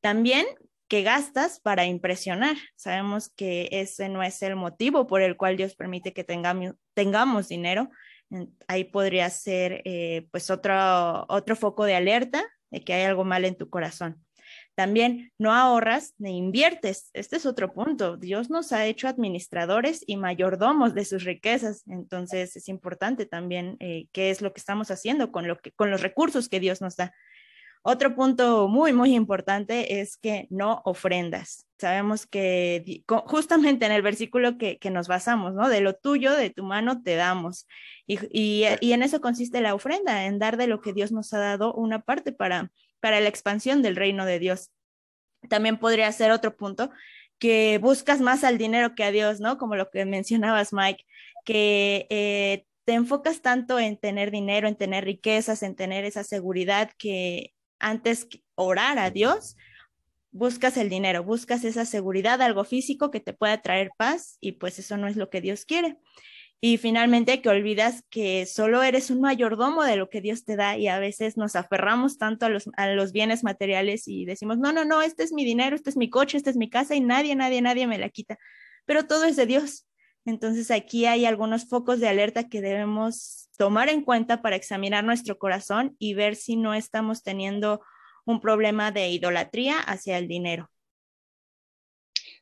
También 0.00 0.46
que 0.88 1.02
gastas 1.02 1.60
para 1.60 1.86
impresionar. 1.86 2.56
Sabemos 2.76 3.30
que 3.30 3.68
ese 3.72 4.08
no 4.08 4.22
es 4.22 4.42
el 4.42 4.56
motivo 4.56 5.06
por 5.06 5.22
el 5.22 5.36
cual 5.36 5.56
Dios 5.56 5.74
permite 5.74 6.12
que 6.12 6.24
tengamos, 6.24 7.48
dinero. 7.48 7.90
Ahí 8.68 8.84
podría 8.84 9.30
ser 9.30 9.82
eh, 9.84 10.26
pues 10.30 10.50
otro, 10.50 11.26
otro 11.28 11.56
foco 11.56 11.84
de 11.84 11.94
alerta 11.94 12.44
de 12.70 12.84
que 12.84 12.92
hay 12.94 13.04
algo 13.04 13.24
mal 13.24 13.44
en 13.44 13.56
tu 13.56 13.70
corazón. 13.70 14.24
También 14.74 15.32
no 15.38 15.52
ahorras 15.52 16.14
ni 16.18 16.36
inviertes. 16.36 17.10
Este 17.12 17.36
es 17.36 17.46
otro 17.46 17.72
punto. 17.72 18.16
Dios 18.16 18.50
nos 18.50 18.72
ha 18.72 18.86
hecho 18.86 19.06
administradores 19.06 20.02
y 20.04 20.16
mayordomos 20.16 20.94
de 20.94 21.04
sus 21.04 21.22
riquezas. 21.24 21.84
Entonces 21.86 22.56
es 22.56 22.68
importante 22.68 23.24
también 23.24 23.76
eh, 23.78 24.08
qué 24.12 24.30
es 24.30 24.42
lo 24.42 24.52
que 24.52 24.58
estamos 24.58 24.90
haciendo 24.90 25.30
con 25.30 25.46
los 25.46 26.02
recursos 26.02 26.48
que 26.48 26.60
Dios 26.60 26.80
nos 26.80 26.96
da. 26.96 27.14
Otro 27.86 28.14
punto 28.14 28.66
muy, 28.66 28.94
muy 28.94 29.14
importante 29.14 30.00
es 30.00 30.16
que 30.16 30.46
no 30.48 30.80
ofrendas. 30.86 31.66
Sabemos 31.78 32.26
que 32.26 33.04
justamente 33.26 33.84
en 33.84 33.92
el 33.92 34.00
versículo 34.00 34.56
que, 34.56 34.78
nos 34.90 35.06
basamos, 35.06 35.52
¿no? 35.52 35.68
De 35.68 35.82
lo 35.82 35.92
tuyo, 35.92 36.32
de 36.32 36.48
tu 36.48 36.64
mano, 36.64 37.02
te 37.02 37.14
damos. 37.14 37.66
Y, 38.06 38.18
y, 38.30 38.92
en 38.92 39.02
eso 39.02 39.20
consiste 39.20 39.60
la 39.60 39.74
ofrenda, 39.74 40.24
en 40.24 40.38
dar 40.38 40.56
de 40.56 40.66
lo 40.66 40.80
que 40.80 40.94
Dios 40.94 41.12
nos 41.12 41.34
ha 41.34 41.38
dado 41.38 41.74
una 41.74 42.00
parte 42.00 42.32
para, 42.32 42.72
para 43.00 43.20
la 43.20 43.28
expansión 43.28 43.82
del 43.82 43.96
reino 43.96 44.24
de 44.24 44.38
Dios. 44.38 44.70
También 45.50 45.76
podría 45.78 46.10
ser 46.10 46.30
otro 46.30 46.56
punto, 46.56 46.90
que 47.38 47.76
buscas 47.82 48.22
más 48.22 48.44
al 48.44 48.56
dinero 48.56 48.94
que 48.94 49.04
a 49.04 49.10
Dios, 49.10 49.40
¿no? 49.40 49.58
Como 49.58 49.76
lo 49.76 49.90
que 49.90 50.06
mencionabas, 50.06 50.72
Mike, 50.72 51.04
que 51.44 52.06
eh, 52.08 52.64
te 52.86 52.94
enfocas 52.94 53.42
tanto 53.42 53.78
en 53.78 53.98
tener 53.98 54.30
dinero, 54.30 54.68
en 54.68 54.76
tener 54.76 55.04
riquezas, 55.04 55.62
en 55.62 55.76
tener 55.76 56.06
esa 56.06 56.24
seguridad 56.24 56.90
que 56.96 57.53
antes 57.78 58.28
orar 58.54 58.98
a 58.98 59.10
Dios, 59.10 59.56
buscas 60.30 60.76
el 60.76 60.90
dinero, 60.90 61.22
buscas 61.22 61.64
esa 61.64 61.84
seguridad, 61.84 62.42
algo 62.42 62.64
físico 62.64 63.10
que 63.10 63.20
te 63.20 63.32
pueda 63.32 63.62
traer 63.62 63.90
paz 63.96 64.36
y 64.40 64.52
pues 64.52 64.78
eso 64.78 64.96
no 64.96 65.06
es 65.06 65.16
lo 65.16 65.30
que 65.30 65.40
Dios 65.40 65.64
quiere. 65.64 65.96
Y 66.60 66.78
finalmente 66.78 67.42
que 67.42 67.50
olvidas 67.50 68.04
que 68.08 68.46
solo 68.46 68.82
eres 68.82 69.10
un 69.10 69.20
mayordomo 69.20 69.84
de 69.84 69.96
lo 69.96 70.08
que 70.08 70.20
Dios 70.20 70.44
te 70.44 70.56
da 70.56 70.78
y 70.78 70.88
a 70.88 70.98
veces 70.98 71.36
nos 71.36 71.56
aferramos 71.56 72.16
tanto 72.16 72.46
a 72.46 72.48
los, 72.48 72.70
a 72.76 72.88
los 72.88 73.12
bienes 73.12 73.44
materiales 73.44 74.08
y 74.08 74.24
decimos, 74.24 74.58
no, 74.58 74.72
no, 74.72 74.84
no, 74.84 75.02
este 75.02 75.24
es 75.24 75.32
mi 75.32 75.44
dinero, 75.44 75.76
este 75.76 75.90
es 75.90 75.96
mi 75.96 76.08
coche, 76.08 76.38
esta 76.38 76.50
es 76.50 76.56
mi 76.56 76.70
casa 76.70 76.94
y 76.94 77.00
nadie, 77.00 77.36
nadie, 77.36 77.60
nadie 77.60 77.86
me 77.86 77.98
la 77.98 78.08
quita. 78.08 78.38
Pero 78.86 79.06
todo 79.06 79.26
es 79.26 79.36
de 79.36 79.46
Dios. 79.46 79.86
Entonces 80.24 80.70
aquí 80.70 81.06
hay 81.06 81.26
algunos 81.26 81.68
focos 81.68 82.00
de 82.00 82.08
alerta 82.08 82.48
que 82.48 82.60
debemos 82.60 83.48
tomar 83.58 83.88
en 83.88 84.02
cuenta 84.02 84.42
para 84.42 84.56
examinar 84.56 85.04
nuestro 85.04 85.38
corazón 85.38 85.96
y 85.98 86.14
ver 86.14 86.34
si 86.34 86.56
no 86.56 86.74
estamos 86.74 87.22
teniendo 87.22 87.82
un 88.24 88.40
problema 88.40 88.90
de 88.90 89.10
idolatría 89.10 89.78
hacia 89.78 90.18
el 90.18 90.28
dinero. 90.28 90.70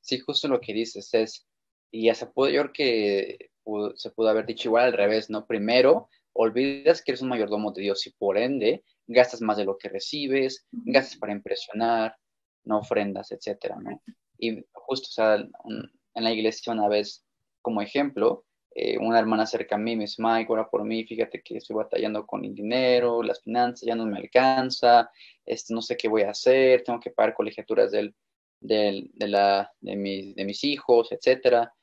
Sí, 0.00 0.18
justo 0.18 0.48
lo 0.48 0.60
que 0.60 0.72
dices 0.72 1.12
es, 1.14 1.46
y 1.90 2.06
ya 2.06 2.14
se 2.14 2.26
pudo, 2.26 2.48
yo 2.48 2.72
que 2.72 3.50
se 3.96 4.10
pudo 4.10 4.28
haber 4.28 4.46
dicho 4.46 4.68
igual 4.68 4.86
al 4.86 4.92
revés, 4.92 5.30
¿no? 5.30 5.46
Primero, 5.46 6.08
olvidas 6.32 7.02
que 7.02 7.12
eres 7.12 7.22
un 7.22 7.28
mayordomo 7.28 7.72
de 7.72 7.82
Dios 7.82 8.06
y 8.06 8.10
por 8.10 8.38
ende 8.38 8.84
gastas 9.06 9.40
más 9.40 9.56
de 9.56 9.64
lo 9.64 9.76
que 9.76 9.88
recibes, 9.88 10.66
gastas 10.70 11.18
para 11.18 11.32
impresionar, 11.32 12.16
no 12.64 12.78
ofrendas, 12.78 13.30
etcétera, 13.32 13.76
¿no? 13.80 14.02
Y 14.38 14.64
justo, 14.72 15.08
o 15.08 15.12
sea, 15.12 15.34
en 15.34 16.24
la 16.24 16.32
iglesia 16.32 16.72
una 16.72 16.88
vez 16.88 17.24
como 17.62 17.80
ejemplo, 17.80 18.44
eh, 18.74 18.98
una 18.98 19.18
hermana 19.18 19.46
cerca 19.46 19.74
a 19.76 19.78
mí 19.78 19.96
me 19.96 20.04
dice, 20.04 20.22
Mike, 20.22 20.50
ora 20.50 20.68
por 20.68 20.84
mí, 20.84 21.04
fíjate 21.04 21.42
que 21.42 21.58
estoy 21.58 21.76
batallando 21.76 22.26
con 22.26 22.44
el 22.44 22.54
dinero, 22.54 23.22
las 23.22 23.42
finanzas 23.42 23.82
ya 23.86 23.94
no 23.94 24.06
me 24.06 24.18
alcanza, 24.18 25.10
este, 25.44 25.74
no 25.74 25.82
sé 25.82 25.96
qué 25.96 26.08
voy 26.08 26.22
a 26.22 26.30
hacer, 26.30 26.82
tengo 26.82 26.98
que 27.00 27.10
pagar 27.10 27.34
colegiaturas 27.34 27.90
del, 27.92 28.14
del, 28.60 29.10
de, 29.14 29.28
la, 29.28 29.72
de, 29.80 29.96
mis, 29.96 30.34
de 30.34 30.44
mis 30.44 30.64
hijos, 30.64 31.12
etcétera. 31.12 31.74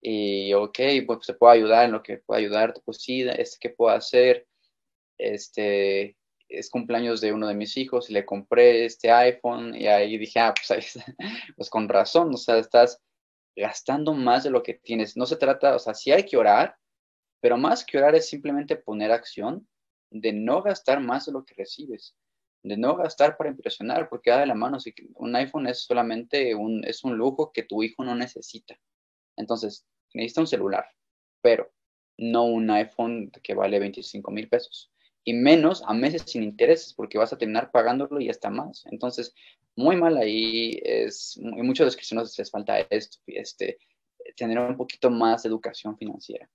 Y, 0.00 0.52
ok, 0.54 0.78
pues 1.06 1.20
se 1.22 1.34
puede 1.34 1.54
ayudar 1.58 1.84
en 1.84 1.92
lo 1.92 2.02
que 2.02 2.18
pueda 2.18 2.40
ayudarte, 2.40 2.80
pues 2.84 2.98
sí, 3.02 3.22
este, 3.22 3.58
¿qué 3.60 3.70
puedo 3.70 3.94
hacer? 3.94 4.48
Este, 5.18 6.16
es 6.48 6.70
cumpleaños 6.70 7.20
de 7.20 7.32
uno 7.32 7.46
de 7.46 7.54
mis 7.54 7.76
hijos 7.76 8.10
y 8.10 8.12
le 8.12 8.24
compré 8.26 8.84
este 8.84 9.10
iPhone 9.10 9.74
y 9.74 9.86
ahí 9.86 10.18
dije, 10.18 10.40
ah, 10.40 10.54
pues, 10.54 10.98
pues 11.56 11.70
con 11.70 11.88
razón, 11.88 12.34
o 12.34 12.36
sea, 12.36 12.58
estás 12.58 13.00
gastando 13.56 14.14
más 14.14 14.44
de 14.44 14.50
lo 14.50 14.62
que 14.62 14.74
tienes. 14.74 15.16
No 15.16 15.26
se 15.26 15.36
trata, 15.36 15.76
o 15.76 15.78
sea, 15.78 15.94
sí 15.94 16.12
hay 16.12 16.24
que 16.24 16.36
orar, 16.36 16.76
pero 17.40 17.56
más 17.56 17.84
que 17.84 17.98
orar 17.98 18.14
es 18.14 18.28
simplemente 18.28 18.76
poner 18.76 19.12
acción 19.12 19.68
de 20.10 20.32
no 20.32 20.62
gastar 20.62 21.00
más 21.00 21.26
de 21.26 21.32
lo 21.32 21.44
que 21.44 21.54
recibes, 21.54 22.16
de 22.62 22.76
no 22.76 22.96
gastar 22.96 23.36
para 23.36 23.50
impresionar, 23.50 24.08
porque 24.08 24.30
da 24.30 24.40
de 24.40 24.46
la 24.46 24.54
mano, 24.54 24.78
si 24.80 24.94
un 25.14 25.34
iPhone 25.36 25.66
es 25.66 25.84
solamente 25.84 26.54
un, 26.54 26.84
es 26.84 27.04
un 27.04 27.16
lujo 27.16 27.52
que 27.52 27.64
tu 27.64 27.82
hijo 27.82 28.04
no 28.04 28.14
necesita. 28.14 28.78
Entonces, 29.36 29.86
necesita 30.14 30.42
un 30.42 30.46
celular. 30.46 30.86
pero 31.42 31.72
no 32.18 32.44
un 32.44 32.70
iPhone 32.70 33.30
que 33.42 33.54
vale 33.54 33.78
25 33.78 34.30
mil 34.30 34.48
pesos. 34.48 34.92
Y 35.24 35.34
menos 35.34 35.82
a 35.86 35.94
meses 35.94 36.22
sin 36.26 36.42
intereses, 36.42 36.94
porque 36.94 37.18
vas 37.18 37.32
a 37.32 37.38
terminar 37.38 37.70
pagándolo 37.70 38.20
y 38.20 38.28
hasta 38.28 38.50
más. 38.50 38.84
Entonces, 38.90 39.34
muy 39.76 39.96
mal 39.96 40.16
ahí 40.16 40.80
es, 40.82 41.36
y 41.36 41.62
muchos 41.62 41.80
de 41.80 41.84
los 41.86 41.96
cristianos 41.96 42.36
les 42.36 42.50
falta 42.50 42.80
esto, 42.90 43.18
este, 43.26 43.78
tener 44.36 44.58
un 44.58 44.76
poquito 44.76 45.10
más 45.10 45.42
de 45.42 45.48
educación 45.48 45.96
financiera. 45.96 46.48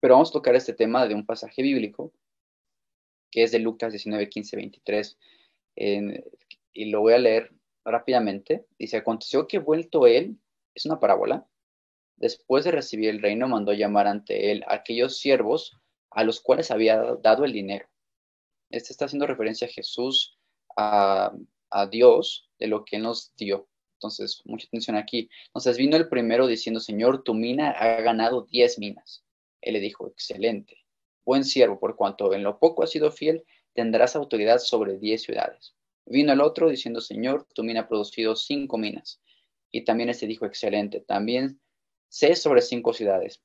Pero 0.00 0.14
vamos 0.14 0.30
a 0.30 0.32
tocar 0.32 0.54
este 0.54 0.74
tema 0.74 1.06
de 1.06 1.14
un 1.14 1.26
pasaje 1.26 1.62
bíblico, 1.62 2.12
que 3.30 3.42
es 3.42 3.52
de 3.52 3.58
Lucas 3.58 3.92
19, 3.92 4.28
15, 4.28 4.56
23, 4.56 5.18
y 6.72 6.84
lo 6.86 7.00
voy 7.00 7.14
a 7.14 7.18
leer 7.18 7.52
rápidamente. 7.84 8.66
Dice, 8.78 8.98
aconteció 8.98 9.46
que 9.46 9.58
vuelto 9.58 10.06
él, 10.06 10.38
es 10.74 10.86
una 10.86 11.00
parábola, 11.00 11.46
después 12.16 12.64
de 12.64 12.72
recibir 12.72 13.08
el 13.10 13.22
reino, 13.22 13.48
mandó 13.48 13.72
llamar 13.72 14.06
ante 14.06 14.50
él 14.50 14.64
a 14.66 14.74
aquellos 14.74 15.18
siervos 15.18 15.78
a 16.10 16.24
los 16.24 16.40
cuales 16.40 16.70
había 16.70 16.96
dado 17.22 17.44
el 17.44 17.52
dinero. 17.52 17.88
Este 18.70 18.92
está 18.92 19.06
haciendo 19.06 19.26
referencia 19.26 19.66
a 19.66 19.70
Jesús, 19.70 20.38
a, 20.76 21.32
Dios, 21.90 22.48
de 22.58 22.66
lo 22.66 22.84
que 22.84 22.96
él 22.96 23.02
nos 23.02 23.34
dio. 23.36 23.68
Entonces, 23.94 24.42
mucha 24.44 24.66
atención 24.66 24.96
aquí. 24.96 25.28
Entonces 25.48 25.76
vino 25.76 25.96
el 25.96 26.08
primero 26.08 26.46
diciendo, 26.46 26.80
Señor, 26.80 27.24
tu 27.24 27.34
mina 27.34 27.70
ha 27.70 28.00
ganado 28.00 28.42
diez 28.42 28.78
minas. 28.78 29.24
Él 29.60 29.74
le 29.74 29.80
dijo, 29.80 30.06
excelente, 30.06 30.84
buen 31.24 31.44
siervo, 31.44 31.78
por 31.80 31.96
cuanto 31.96 32.32
en 32.32 32.42
lo 32.42 32.58
poco 32.58 32.82
has 32.82 32.90
sido 32.90 33.10
fiel, 33.10 33.44
tendrás 33.74 34.16
autoridad 34.16 34.58
sobre 34.58 34.98
diez 34.98 35.22
ciudades. 35.22 35.74
Vino 36.06 36.32
el 36.32 36.40
otro 36.40 36.70
diciendo, 36.70 37.00
Señor, 37.00 37.46
tu 37.54 37.64
mina 37.64 37.80
ha 37.80 37.88
producido 37.88 38.34
cinco 38.36 38.78
minas. 38.78 39.20
Y 39.70 39.84
también 39.84 40.08
este 40.08 40.26
dijo, 40.26 40.46
excelente, 40.46 41.00
también 41.00 41.60
sé 42.08 42.34
sobre 42.34 42.62
cinco 42.62 42.94
ciudades. 42.94 43.42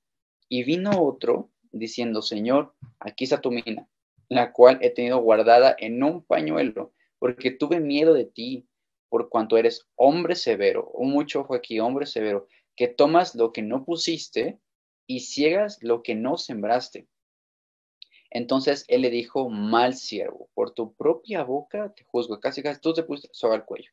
Y 0.47 0.63
vino 0.63 1.03
otro 1.03 1.49
diciendo, 1.71 2.21
Señor, 2.21 2.73
aquí 2.99 3.25
está 3.25 3.41
tu 3.41 3.51
mina, 3.51 3.89
la 4.35 4.51
cual 4.53 4.79
he 4.81 4.89
tenido 4.89 5.19
guardada 5.19 5.75
en 5.77 6.01
un 6.03 6.23
pañuelo, 6.23 6.93
porque 7.19 7.51
tuve 7.51 7.79
miedo 7.79 8.13
de 8.13 8.25
ti, 8.25 8.67
por 9.09 9.29
cuanto 9.29 9.57
eres 9.57 9.87
hombre 9.95 10.35
severo, 10.35 10.89
un 10.93 11.11
mucho 11.11 11.41
ojo 11.41 11.55
aquí, 11.55 11.79
hombre 11.79 12.05
severo, 12.05 12.47
que 12.75 12.87
tomas 12.87 13.35
lo 13.35 13.51
que 13.51 13.61
no 13.61 13.85
pusiste 13.85 14.59
y 15.07 15.21
ciegas 15.21 15.77
lo 15.81 16.01
que 16.01 16.15
no 16.15 16.37
sembraste. 16.37 17.07
Entonces 18.31 18.85
él 18.87 19.01
le 19.01 19.11
dijo, 19.11 19.49
mal 19.49 19.93
siervo, 19.93 20.49
por 20.55 20.71
tu 20.71 20.95
propia 20.95 21.43
boca 21.43 21.93
te 21.95 22.03
juzgo. 22.03 22.39
Casi, 22.39 22.63
casi 22.63 22.81
tú 22.81 22.93
te 22.93 23.03
pusiste 23.03 23.29
sobre 23.31 23.57
el 23.57 23.65
cuello. 23.65 23.91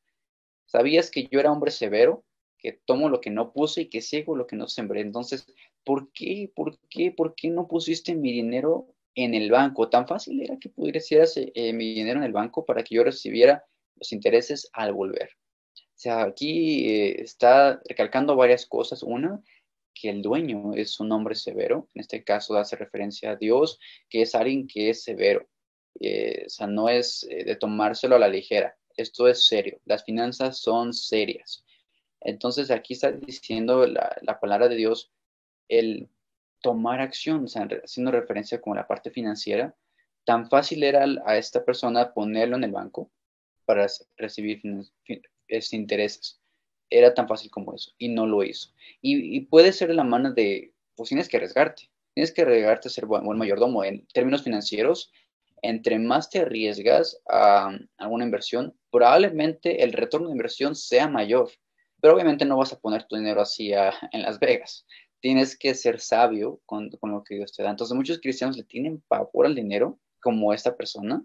Sabías 0.65 1.11
que 1.11 1.29
yo 1.31 1.41
era 1.41 1.53
hombre 1.53 1.71
severo, 1.71 2.25
que 2.57 2.73
tomo 2.73 3.11
lo 3.11 3.21
que 3.21 3.31
no 3.31 3.53
puse 3.53 3.83
y 3.83 3.91
que 3.91 4.01
ciego 4.01 4.37
lo 4.37 4.47
que 4.47 4.57
no 4.57 4.67
sembré. 4.67 5.03
Entonces, 5.03 5.47
¿por 5.85 6.11
qué, 6.13 6.51
por 6.55 6.79
qué, 6.89 7.11
por 7.11 7.35
qué 7.35 7.51
no 7.51 7.69
pusiste 7.69 8.15
mi 8.15 8.33
dinero 8.33 8.95
en 9.15 9.35
el 9.35 9.51
banco? 9.51 9.89
Tan 9.89 10.07
fácil 10.07 10.41
era 10.43 10.59
que 10.59 10.69
pudieras 10.69 11.37
eh, 11.37 11.73
mi 11.73 11.95
dinero 11.95 12.21
en 12.21 12.25
el 12.25 12.33
banco 12.33 12.65
para 12.65 12.83
que 12.83 12.95
yo 12.95 13.05
recibiera 13.05 13.65
los 13.97 14.13
intereses 14.13 14.69
al 14.73 14.93
volver. 14.93 15.31
O 15.77 16.03
sea, 16.03 16.23
aquí 16.23 16.89
eh, 16.89 17.23
está 17.23 17.81
recalcando 17.87 18.35
varias 18.35 18.65
cosas. 18.67 19.03
Una, 19.03 19.43
que 19.95 20.09
el 20.09 20.23
dueño 20.23 20.75
es 20.75 20.99
un 21.01 21.13
hombre 21.13 21.35
severo, 21.35 21.89
en 21.95 22.01
este 22.01 22.25
caso 22.25 22.57
hace 22.57 22.77
referencia 22.77 23.33
a 23.33 23.37
Dios, 23.37 23.79
que 24.09 24.23
es 24.23 24.35
alguien 24.35 24.67
que 24.67 24.91
es 24.91 25.03
severo, 25.03 25.47
eh, 26.01 26.45
o 26.47 26.49
sea, 26.49 26.67
no 26.67 26.89
es 26.89 27.27
eh, 27.29 27.45
de 27.45 27.57
tomárselo 27.57 28.17
a 28.17 28.19
la 28.19 28.29
ligera, 28.29 28.77
esto 28.97 29.29
es 29.29 29.47
serio, 29.47 29.81
las 29.85 30.05
finanzas 30.05 30.59
son 30.59 30.93
serias. 30.93 31.65
Entonces 32.23 32.71
aquí 32.71 32.95
está 32.95 33.13
diciendo 33.13 33.87
la, 33.87 34.17
la 34.23 34.41
palabra 34.41 34.69
de 34.69 34.77
Dios, 34.77 35.11
el 35.69 36.09
tomar 36.61 37.01
acción, 37.01 37.45
o 37.45 37.49
sea, 37.49 37.69
haciendo 37.85 38.13
referencia 38.13 38.61
con 38.61 38.77
la 38.77 38.87
parte 38.87 39.11
financiera, 39.11 39.75
tan 40.25 40.49
fácil 40.49 40.83
era 40.83 41.05
a 41.25 41.37
esta 41.37 41.65
persona 41.65 42.13
ponerlo 42.13 42.57
en 42.57 42.65
el 42.65 42.73
banco 42.73 43.11
para 43.65 43.87
recibir 44.17 44.61
este, 45.49 45.77
intereses 45.77 46.41
era 46.91 47.15
tan 47.15 47.29
fácil 47.29 47.51
como 47.51 47.75
eso 47.75 47.93
y 47.99 48.09
no 48.09 48.27
lo 48.27 48.43
hizo. 48.43 48.71
Y, 49.01 49.41
puede 49.43 49.73
ser 49.73 49.95
la 49.95 50.05
mano 50.05 50.33
de, 50.33 50.75
pues 50.97 51.09
tienes 51.09 51.29
que 51.29 51.37
arriesgarte, 51.37 51.89
tienes 52.15 52.33
que 52.33 52.43
arriesgarte 52.43 52.89
a 52.89 52.91
ser 52.91 53.07
buen, 53.07 53.25
buen 53.25 53.39
mayordomo. 53.39 53.85
En 53.85 54.07
términos 54.09 54.43
financieros, 54.43 55.13
entre 55.63 55.99
más 55.99 56.29
te 56.31 56.41
arriesgas 56.41 57.23
a 57.29 57.71
alguna 57.97 58.25
inversión, 58.25 58.77
probablemente 58.91 59.85
el 59.85 59.93
retorno 59.93 60.29
de 60.29 60.33
inversión 60.33 60.75
sea 60.75 61.09
mayor, 61.09 61.51
pero 62.01 62.15
obviamente 62.15 62.45
no 62.45 62.57
vas 62.57 62.73
a 62.73 62.81
poner 62.81 63.05
tu 63.05 63.17
dinero 63.17 63.41
así 63.41 63.73
en 63.73 64.23
Las 64.23 64.41
Vegas. 64.41 64.87
Tienes 65.21 65.57
que 65.57 65.75
ser 65.75 66.01
sabio 66.01 66.61
con, 66.67 66.91
lo 67.03 67.25
que 67.25 67.37
Dios 67.37 67.53
te 67.53 67.63
da. 67.63 67.71
Entonces 67.71 67.97
muchos 67.97 68.21
cristianos 68.21 68.57
le 68.57 68.65
tienen 68.65 69.03
pavor 69.09 69.47
al 69.47 69.55
dinero, 69.55 69.99
como 70.21 70.53
esta 70.53 70.77
persona, 70.77 71.25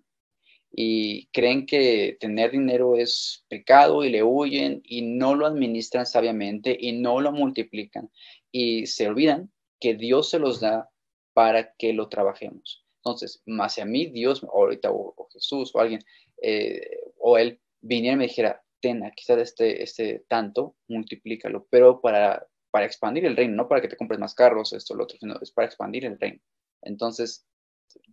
y 0.72 1.28
creen 1.28 1.66
que 1.66 2.18
tener 2.20 2.52
dinero 2.52 2.98
es 2.98 3.46
pecado 3.48 4.04
y 4.04 4.10
le 4.10 4.24
huyen 4.24 4.82
y 4.84 5.02
no 5.02 5.36
lo 5.36 5.46
administran 5.46 6.06
sabiamente 6.06 6.76
y 6.78 6.92
no 6.92 7.22
lo 7.22 7.32
multiplican 7.32 8.10
y 8.52 8.86
se 8.88 9.08
olvidan 9.08 9.52
que 9.80 9.96
Dios 9.96 10.30
se 10.30 10.40
los 10.40 10.60
da 10.60 10.90
para 11.34 11.74
que 11.76 11.94
lo 11.94 12.10
trabajemos. 12.10 12.86
Entonces, 12.98 13.42
más 13.46 13.78
a 13.80 13.86
mí 13.86 14.08
Dios, 14.08 14.44
ahorita 14.44 14.92
o, 14.92 15.28
Jesús 15.32 15.72
o 15.74 15.80
alguien, 15.80 16.02
eh, 16.42 17.00
o 17.20 17.38
él 17.38 17.60
viniera 17.82 18.16
y 18.16 18.18
me 18.18 18.28
dijera, 18.28 18.64
ten, 18.82 19.04
aquí 19.04 19.22
está 19.22 19.40
este, 19.40 19.84
este 19.84 20.26
tanto, 20.28 20.76
multiplícalo, 20.88 21.68
pero 21.70 22.02
para, 22.02 22.48
para 22.76 22.88
expandir 22.88 23.24
el 23.24 23.38
reino, 23.38 23.56
no 23.56 23.70
para 23.70 23.80
que 23.80 23.88
te 23.88 23.96
compres 23.96 24.20
más 24.20 24.36
carros, 24.36 24.74
esto, 24.74 24.96
lo 24.96 25.06
otro, 25.06 25.18
sino 25.18 25.40
es 25.42 25.50
para 25.50 25.66
expandir 25.66 26.04
el 26.04 26.20
reino. 26.20 26.42
Entonces, 26.82 27.48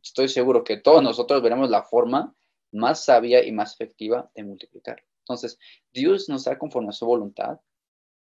estoy 0.00 0.28
seguro 0.28 0.62
que 0.62 0.76
todos 0.76 1.02
nosotros 1.02 1.42
veremos 1.42 1.68
la 1.68 1.82
forma 1.82 2.32
más 2.70 3.04
sabia 3.04 3.44
y 3.44 3.50
más 3.50 3.74
efectiva 3.74 4.30
de 4.36 4.44
multiplicar. 4.44 5.02
Entonces, 5.24 5.58
Dios 5.92 6.28
nos 6.28 6.44
da 6.44 6.60
conforme 6.60 6.90
a 6.90 6.92
su 6.92 7.06
voluntad, 7.06 7.58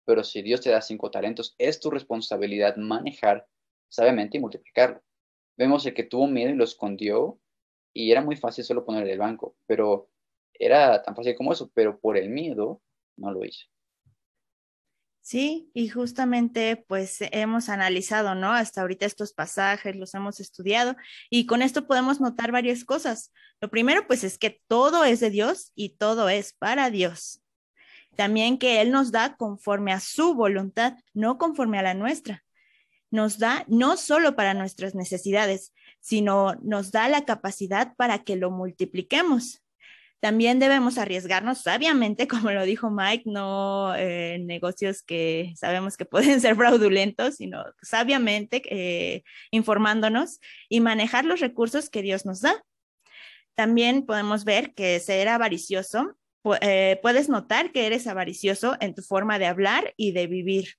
pero 0.05 0.23
si 0.23 0.41
Dios 0.41 0.61
te 0.61 0.69
da 0.69 0.79
cinco 0.79 1.11
talentos, 1.11 1.55
es 1.57 1.81
tu 1.81 1.89
responsabilidad 1.89 2.77
manejar 2.77 3.45
sabiamente 3.89 4.37
y 4.37 4.39
multiplicarlo. 4.39 5.03
Vemos 5.57 5.85
el 5.85 5.93
que 5.93 6.03
tuvo 6.03 6.27
miedo 6.27 6.51
y 6.51 6.55
lo 6.55 6.63
escondió 6.63 7.37
y 7.91 8.13
era 8.13 8.21
muy 8.21 8.37
fácil 8.37 8.63
solo 8.63 8.85
ponerle 8.85 9.11
el 9.11 9.19
banco, 9.19 9.57
pero 9.65 10.09
era 10.53 11.03
tan 11.03 11.17
fácil 11.17 11.35
como 11.35 11.51
eso, 11.51 11.69
pero 11.73 11.99
por 11.99 12.15
el 12.15 12.29
miedo 12.29 12.81
no 13.17 13.29
lo 13.29 13.43
hizo. 13.43 13.72
Sí, 15.25 15.71
y 15.73 15.87
justamente 15.87 16.75
pues 16.75 17.19
hemos 17.31 17.69
analizado, 17.69 18.35
¿no? 18.35 18.51
Hasta 18.51 18.81
ahorita 18.81 19.05
estos 19.05 19.31
pasajes, 19.31 19.95
los 19.95 20.13
hemos 20.15 20.41
estudiado 20.41 20.97
y 21.29 21.45
con 21.45 21.61
esto 21.61 21.87
podemos 21.87 22.19
notar 22.19 22.51
varias 22.51 22.83
cosas. 22.83 23.31
Lo 23.61 23.69
primero 23.69 24.05
pues 24.05 24.25
es 24.25 24.37
que 24.37 24.61
todo 24.67 25.05
es 25.05 25.21
de 25.21 25.29
Dios 25.29 25.71
y 25.75 25.95
todo 25.95 26.27
es 26.27 26.51
para 26.51 26.89
Dios. 26.89 27.41
También 28.17 28.57
que 28.57 28.81
Él 28.81 28.91
nos 28.91 29.13
da 29.13 29.37
conforme 29.37 29.93
a 29.93 30.01
su 30.01 30.33
voluntad, 30.35 30.97
no 31.13 31.37
conforme 31.37 31.79
a 31.79 31.83
la 31.83 31.93
nuestra. 31.93 32.43
Nos 33.09 33.39
da 33.39 33.63
no 33.69 33.95
solo 33.95 34.35
para 34.35 34.53
nuestras 34.53 34.93
necesidades, 34.93 35.73
sino 36.01 36.55
nos 36.55 36.91
da 36.91 37.07
la 37.07 37.23
capacidad 37.23 37.95
para 37.95 38.25
que 38.25 38.35
lo 38.35 38.51
multipliquemos. 38.51 39.62
También 40.23 40.57
debemos 40.57 40.97
arriesgarnos 40.97 41.63
sabiamente, 41.63 42.27
como 42.29 42.49
lo 42.51 42.63
dijo 42.63 42.89
Mike, 42.89 43.23
no 43.25 43.93
eh, 43.93 44.39
negocios 44.39 45.03
que 45.03 45.53
sabemos 45.57 45.97
que 45.97 46.05
pueden 46.05 46.39
ser 46.41 46.55
fraudulentos, 46.55 47.35
sino 47.35 47.61
sabiamente 47.81 48.61
eh, 48.69 49.23
informándonos 49.51 50.39
y 50.69 50.79
manejar 50.79 51.25
los 51.25 51.41
recursos 51.41 51.89
que 51.89 52.01
Dios 52.01 52.25
nos 52.25 52.39
da. 52.39 52.63
También 53.55 54.05
podemos 54.05 54.45
ver 54.45 54.73
que 54.73 54.97
ser 55.01 55.27
avaricioso, 55.27 56.15
eh, 56.61 56.99
puedes 57.01 57.27
notar 57.27 57.73
que 57.73 57.85
eres 57.85 58.07
avaricioso 58.07 58.77
en 58.79 58.95
tu 58.95 59.01
forma 59.01 59.39
de 59.39 59.47
hablar 59.47 59.93
y 59.97 60.13
de 60.13 60.27
vivir. 60.27 60.75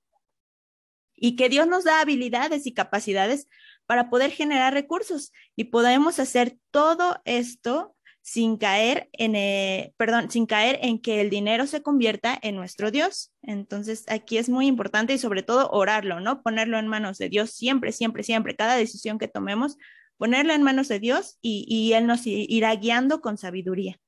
Y 1.15 1.37
que 1.37 1.51
Dios 1.51 1.69
nos 1.69 1.85
da 1.85 2.01
habilidades 2.01 2.67
y 2.67 2.73
capacidades 2.73 3.47
para 3.85 4.09
poder 4.09 4.31
generar 4.31 4.73
recursos 4.73 5.35
y 5.55 5.65
podemos 5.65 6.19
hacer 6.19 6.57
todo 6.71 7.21
esto 7.27 7.95
sin 8.27 8.57
caer 8.57 9.11
en, 9.13 9.37
eh, 9.37 9.93
perdón, 9.99 10.31
sin 10.31 10.47
caer 10.47 10.79
en 10.81 10.99
que 10.99 11.21
el 11.21 11.29
dinero 11.29 11.67
se 11.67 11.83
convierta 11.83 12.39
en 12.41 12.57
nuestro 12.57 12.91
Dios. 12.91 13.35
Entonces, 13.43 14.07
aquí 14.09 14.39
es 14.39 14.49
muy 14.49 14.67
importante 14.67 15.13
y 15.13 15.19
sobre 15.19 15.43
todo 15.43 15.69
orarlo, 15.69 16.21
¿no? 16.21 16.43
Ponerlo 16.43 16.79
en 16.79 16.89
manos 16.89 17.19
de 17.19 17.29
Dios 17.29 17.51
siempre, 17.51 17.93
siempre, 17.93 18.23
siempre, 18.23 18.57
cada 18.57 18.77
decisión 18.77 19.19
que 19.19 19.29
tomemos, 19.29 19.77
ponerla 20.17 20.55
en 20.55 20.63
manos 20.63 20.89
de 20.89 21.01
Dios 21.01 21.37
y, 21.43 21.67
y 21.69 21.93
Él 21.93 22.07
nos 22.07 22.23
irá 22.25 22.75
guiando 22.77 23.21
con 23.21 23.37
sabiduría. 23.37 24.01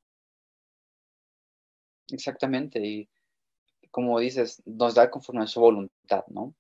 Exactamente, 2.09 2.81
y 2.81 3.11
como 3.91 4.19
dices, 4.19 4.63
nos 4.65 4.95
da 4.95 5.11
conforme 5.11 5.43
a 5.43 5.47
su 5.47 5.61
voluntad, 5.61 6.25
¿no? 6.29 6.55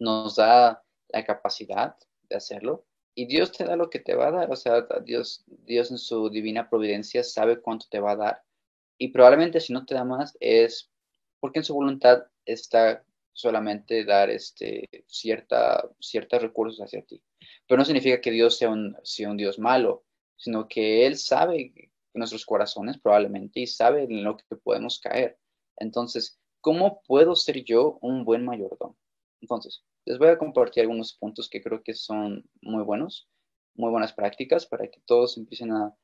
Nos 0.00 0.34
da 0.34 0.82
la 1.10 1.24
capacidad 1.24 1.96
de 2.28 2.36
hacerlo, 2.36 2.86
y 3.16 3.26
Dios 3.26 3.50
te 3.50 3.64
da 3.64 3.74
lo 3.74 3.90
que 3.90 3.98
te 3.98 4.14
va 4.14 4.28
a 4.28 4.30
dar, 4.30 4.52
o 4.52 4.56
sea, 4.56 4.86
Dios, 5.02 5.42
Dios 5.46 5.90
en 5.90 5.98
su 5.98 6.28
divina 6.28 6.68
providencia 6.68 7.24
sabe 7.24 7.60
cuánto 7.60 7.86
te 7.90 7.98
va 7.98 8.12
a 8.12 8.16
dar 8.16 8.42
y 8.98 9.08
probablemente 9.08 9.58
si 9.58 9.72
no 9.72 9.84
te 9.84 9.94
da 9.94 10.04
más 10.04 10.36
es 10.38 10.90
porque 11.40 11.60
en 11.60 11.64
su 11.64 11.74
voluntad 11.74 12.24
está 12.44 13.04
solamente 13.32 14.04
dar 14.04 14.30
este, 14.30 14.88
cierta, 15.06 15.88
ciertos 16.00 16.40
recursos 16.40 16.80
hacia 16.80 17.02
ti. 17.02 17.22
Pero 17.66 17.78
no 17.78 17.84
significa 17.84 18.20
que 18.20 18.30
Dios 18.30 18.56
sea 18.56 18.70
un, 18.70 18.96
sea 19.02 19.30
un 19.30 19.36
Dios 19.36 19.58
malo, 19.58 20.04
sino 20.36 20.68
que 20.68 21.06
Él 21.06 21.16
sabe 21.18 21.90
nuestros 22.14 22.46
corazones 22.46 22.98
probablemente 22.98 23.60
y 23.60 23.66
sabe 23.66 24.04
en 24.04 24.24
lo 24.24 24.36
que 24.36 24.56
podemos 24.56 25.00
caer. 25.00 25.38
Entonces, 25.76 26.38
¿cómo 26.62 27.02
puedo 27.06 27.36
ser 27.36 27.62
yo 27.64 27.98
un 28.00 28.24
buen 28.24 28.44
mayordomo? 28.44 28.96
Entonces, 29.42 29.84
les 30.06 30.18
voy 30.18 30.28
a 30.28 30.38
compartir 30.38 30.82
algunos 30.82 31.12
puntos 31.14 31.50
que 31.50 31.60
creo 31.60 31.82
que 31.82 31.92
son 31.92 32.48
muy 32.62 32.84
buenos, 32.84 33.28
muy 33.74 33.90
buenas 33.90 34.12
prácticas 34.12 34.64
para 34.64 34.88
que 34.88 35.00
todos 35.04 35.36
empiecen 35.36 35.72
a, 35.72 35.94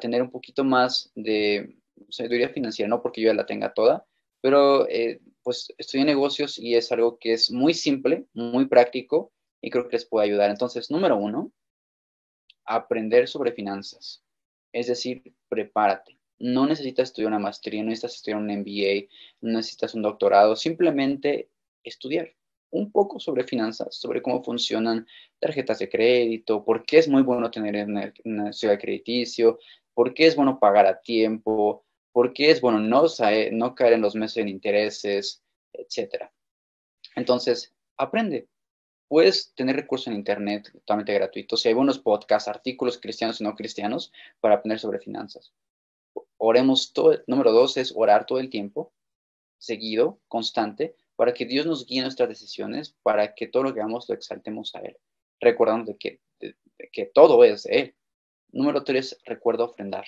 tener 0.00 0.20
un 0.20 0.32
poquito 0.32 0.64
más 0.64 1.12
de 1.14 1.78
sabiduría 2.10 2.48
financiera, 2.48 2.88
no 2.88 3.00
porque 3.00 3.20
yo 3.20 3.28
ya 3.28 3.34
la 3.34 3.46
tenga 3.46 3.72
toda, 3.72 4.04
pero 4.40 4.88
eh, 4.88 5.20
pues 5.44 5.72
en 5.78 6.06
negocios 6.06 6.58
y 6.58 6.74
es 6.74 6.90
algo 6.90 7.18
que 7.18 7.32
es 7.32 7.52
muy 7.52 7.72
simple, 7.72 8.26
muy 8.34 8.66
práctico 8.66 9.32
y 9.62 9.70
creo 9.70 9.88
que 9.88 9.96
les 9.96 10.04
puede 10.04 10.26
ayudar. 10.26 10.50
Entonces, 10.50 10.90
número 10.90 11.16
uno, 11.16 11.52
aprender 12.64 13.28
sobre 13.28 13.52
finanzas. 13.52 14.24
Es 14.72 14.88
decir, 14.88 15.34
prepárate. 15.48 16.18
No 16.38 16.66
necesitas 16.66 17.10
estudiar 17.10 17.28
una 17.28 17.38
maestría, 17.38 17.80
no 17.82 17.90
necesitas 17.90 18.16
estudiar 18.16 18.40
un 18.40 18.50
MBA, 18.50 19.08
no 19.40 19.58
necesitas 19.58 19.94
un 19.94 20.02
doctorado, 20.02 20.56
simplemente 20.56 21.48
estudiar 21.84 22.35
un 22.70 22.90
poco 22.90 23.18
sobre 23.20 23.44
finanzas, 23.44 23.96
sobre 23.96 24.22
cómo 24.22 24.42
funcionan 24.42 25.06
tarjetas 25.38 25.78
de 25.78 25.88
crédito, 25.88 26.64
por 26.64 26.84
qué 26.84 26.98
es 26.98 27.08
muy 27.08 27.22
bueno 27.22 27.50
tener 27.50 27.86
una, 28.24 28.52
ciudad 28.52 28.78
crediticio, 28.78 29.58
por 29.94 30.14
qué 30.14 30.26
es 30.26 30.36
bueno 30.36 30.58
pagar 30.58 30.86
a 30.86 31.00
tiempo, 31.00 31.84
por 32.12 32.32
qué 32.32 32.50
es 32.50 32.60
bueno 32.60 32.78
no, 32.78 33.04
no 33.52 33.74
caer 33.74 33.92
en 33.94 34.00
los 34.00 34.14
meses 34.14 34.38
en 34.38 34.48
intereses, 34.48 35.42
etc. 35.72 36.30
Entonces, 37.14 37.74
aprende. 37.96 38.48
Puedes 39.08 39.54
tener 39.54 39.76
recursos 39.76 40.08
en 40.08 40.14
Internet 40.14 40.70
totalmente 40.72 41.14
gratuitos. 41.14 41.62
Si 41.62 41.68
hay 41.68 41.74
buenos 41.74 41.98
podcasts, 42.00 42.48
artículos 42.48 42.98
cristianos 42.98 43.40
y 43.40 43.44
no 43.44 43.54
cristianos 43.54 44.12
para 44.40 44.56
aprender 44.56 44.80
sobre 44.80 44.98
finanzas. 44.98 45.52
Oremos 46.38 46.92
todo. 46.92 47.22
Número 47.26 47.52
dos 47.52 47.76
es 47.76 47.92
orar 47.94 48.26
todo 48.26 48.40
el 48.40 48.50
tiempo, 48.50 48.92
seguido, 49.58 50.18
constante, 50.26 50.96
para 51.16 51.34
que 51.34 51.46
Dios 51.46 51.66
nos 51.66 51.86
guíe 51.86 52.02
nuestras 52.02 52.28
decisiones, 52.28 52.94
para 53.02 53.34
que 53.34 53.48
todo 53.48 53.64
lo 53.64 53.74
que 53.74 53.80
hagamos 53.80 54.08
lo 54.08 54.14
exaltemos 54.14 54.74
a 54.74 54.80
Él, 54.80 54.96
recordando 55.40 55.96
que, 55.98 56.20
que 56.92 57.06
todo 57.06 57.42
es 57.44 57.64
de 57.64 57.78
Él. 57.78 57.94
Número 58.52 58.84
tres, 58.84 59.18
recuerda 59.24 59.64
ofrendar. 59.64 60.06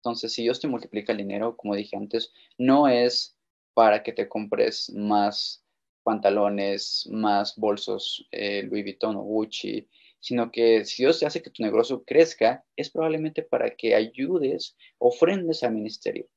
Entonces, 0.00 0.32
si 0.32 0.42
Dios 0.42 0.60
te 0.60 0.68
multiplica 0.68 1.12
el 1.12 1.18
dinero, 1.18 1.56
como 1.56 1.76
dije 1.76 1.96
antes, 1.96 2.32
no 2.58 2.88
es 2.88 3.36
para 3.74 4.02
que 4.02 4.12
te 4.12 4.28
compres 4.28 4.90
más 4.90 5.64
pantalones, 6.02 7.08
más 7.10 7.56
bolsos 7.56 8.26
eh, 8.32 8.64
Louis 8.64 8.82
Vuitton 8.82 9.16
o 9.16 9.22
Gucci, 9.22 9.88
sino 10.18 10.50
que 10.50 10.84
si 10.84 11.04
Dios 11.04 11.22
hace 11.22 11.42
que 11.42 11.50
tu 11.50 11.62
negocio 11.62 12.04
crezca, 12.04 12.64
es 12.76 12.90
probablemente 12.90 13.42
para 13.42 13.74
que 13.74 13.94
ayudes, 13.94 14.76
ofrendes 14.98 15.62
al 15.62 15.74
ministerio. 15.74 16.28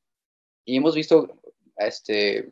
Y 0.66 0.78
hemos 0.78 0.96
visto 0.96 1.40
este, 1.78 2.52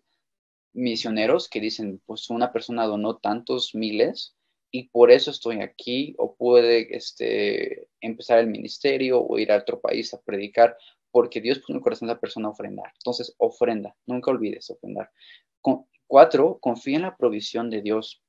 misioneros 0.73 1.49
que 1.49 1.59
dicen, 1.59 2.01
pues 2.05 2.29
una 2.29 2.51
persona 2.51 2.85
donó 2.85 3.17
tantos 3.17 3.75
miles 3.75 4.35
y 4.71 4.89
por 4.89 5.11
eso 5.11 5.29
estoy 5.29 5.61
aquí, 5.61 6.15
o 6.17 6.35
puede 6.35 6.95
este, 6.95 7.87
empezar 8.01 8.39
el 8.39 8.47
ministerio 8.47 9.21
o 9.21 9.37
ir 9.37 9.51
a 9.51 9.57
otro 9.57 9.79
país 9.79 10.13
a 10.13 10.21
predicar, 10.21 10.75
porque 11.11 11.41
Dios 11.41 11.59
puso 11.59 11.73
en 11.73 11.77
el 11.77 11.83
corazón 11.83 12.07
de 12.07 12.15
la 12.15 12.19
persona 12.19 12.47
a 12.47 12.51
ofrendar. 12.51 12.91
Entonces, 12.95 13.35
ofrenda, 13.37 13.95
nunca 14.07 14.31
olvides 14.31 14.71
ofrendar. 14.71 15.11
cuatro, 16.07 16.57
confía 16.59 16.95
en 16.95 17.03
la 17.03 17.15
provisión 17.15 17.69
de 17.69 17.81
Dios. 17.81 18.23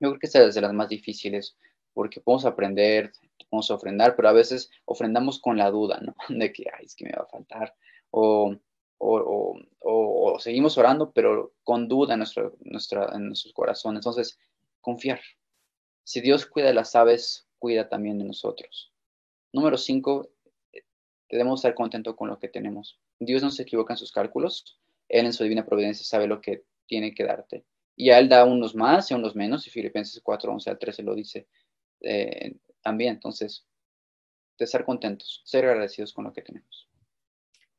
Yo 0.00 0.10
creo 0.10 0.20
que 0.20 0.26
esta 0.26 0.44
es 0.44 0.54
de 0.54 0.60
las 0.60 0.72
más 0.72 0.88
difíciles, 0.88 1.56
porque 1.92 2.20
podemos 2.20 2.44
aprender, 2.44 3.10
podemos 3.50 3.70
ofrendar, 3.72 4.14
pero 4.14 4.28
a 4.28 4.32
veces 4.32 4.70
ofrendamos 4.84 5.40
con 5.40 5.58
la 5.58 5.70
duda, 5.72 6.00
¿no? 6.00 6.14
De 6.28 6.52
que, 6.52 6.66
ay, 6.72 6.84
es 6.84 6.94
que 6.94 7.04
me 7.04 7.12
va 7.12 7.24
a 7.24 7.26
faltar, 7.26 7.74
o 8.10 8.54
o, 8.98 10.36
seguimos 10.40 10.76
orando, 10.78 11.12
pero 11.12 11.54
con 11.64 11.88
duda 11.88 12.14
en, 12.14 12.18
nuestro, 12.18 12.56
nuestra, 12.60 13.10
corazones. 13.54 13.98
Entonces, 13.98 14.38
confiar. 14.80 15.20
Si 16.04 16.20
Dios 16.20 16.46
cuida 16.46 16.68
de 16.68 16.74
las 16.74 16.94
aves, 16.94 17.48
cuida 17.58 17.88
también 17.88 18.18
de 18.18 18.24
nosotros. 18.24 18.92
Número 19.52 19.76
cinco, 19.76 20.30
debemos 21.28 21.60
estar 21.60 21.74
contentos 21.74 22.14
con 22.16 22.28
lo 22.28 22.38
que 22.38 22.48
tenemos. 22.48 23.00
Dios 23.18 23.42
no 23.42 23.50
se 23.50 23.62
equivoca 23.62 23.94
en 23.94 23.98
sus 23.98 24.12
cálculos. 24.12 24.78
Él 25.08 25.26
en 25.26 25.32
su 25.32 25.42
divina 25.42 25.66
providencia 25.66 26.04
sabe 26.04 26.26
lo 26.26 26.40
que 26.40 26.64
tiene 26.86 27.14
que 27.14 27.24
darte. 27.24 27.64
Y 27.96 28.10
a 28.10 28.18
Él 28.18 28.28
da 28.28 28.44
unos 28.44 28.74
más 28.74 29.10
y 29.10 29.14
unos 29.14 29.34
menos. 29.34 29.66
Y 29.66 29.70
Filipenses 29.70 30.20
4, 30.22 30.52
11 30.52 30.70
al 30.70 30.78
13 30.78 31.02
lo 31.02 31.14
dice 31.14 31.48
eh, 32.00 32.54
también. 32.82 33.14
Entonces, 33.14 33.66
de 34.58 34.64
estar 34.64 34.84
contentos, 34.84 35.42
ser 35.44 35.64
agradecidos 35.66 36.12
con 36.12 36.24
lo 36.24 36.32
que 36.32 36.42
tenemos. 36.42 36.87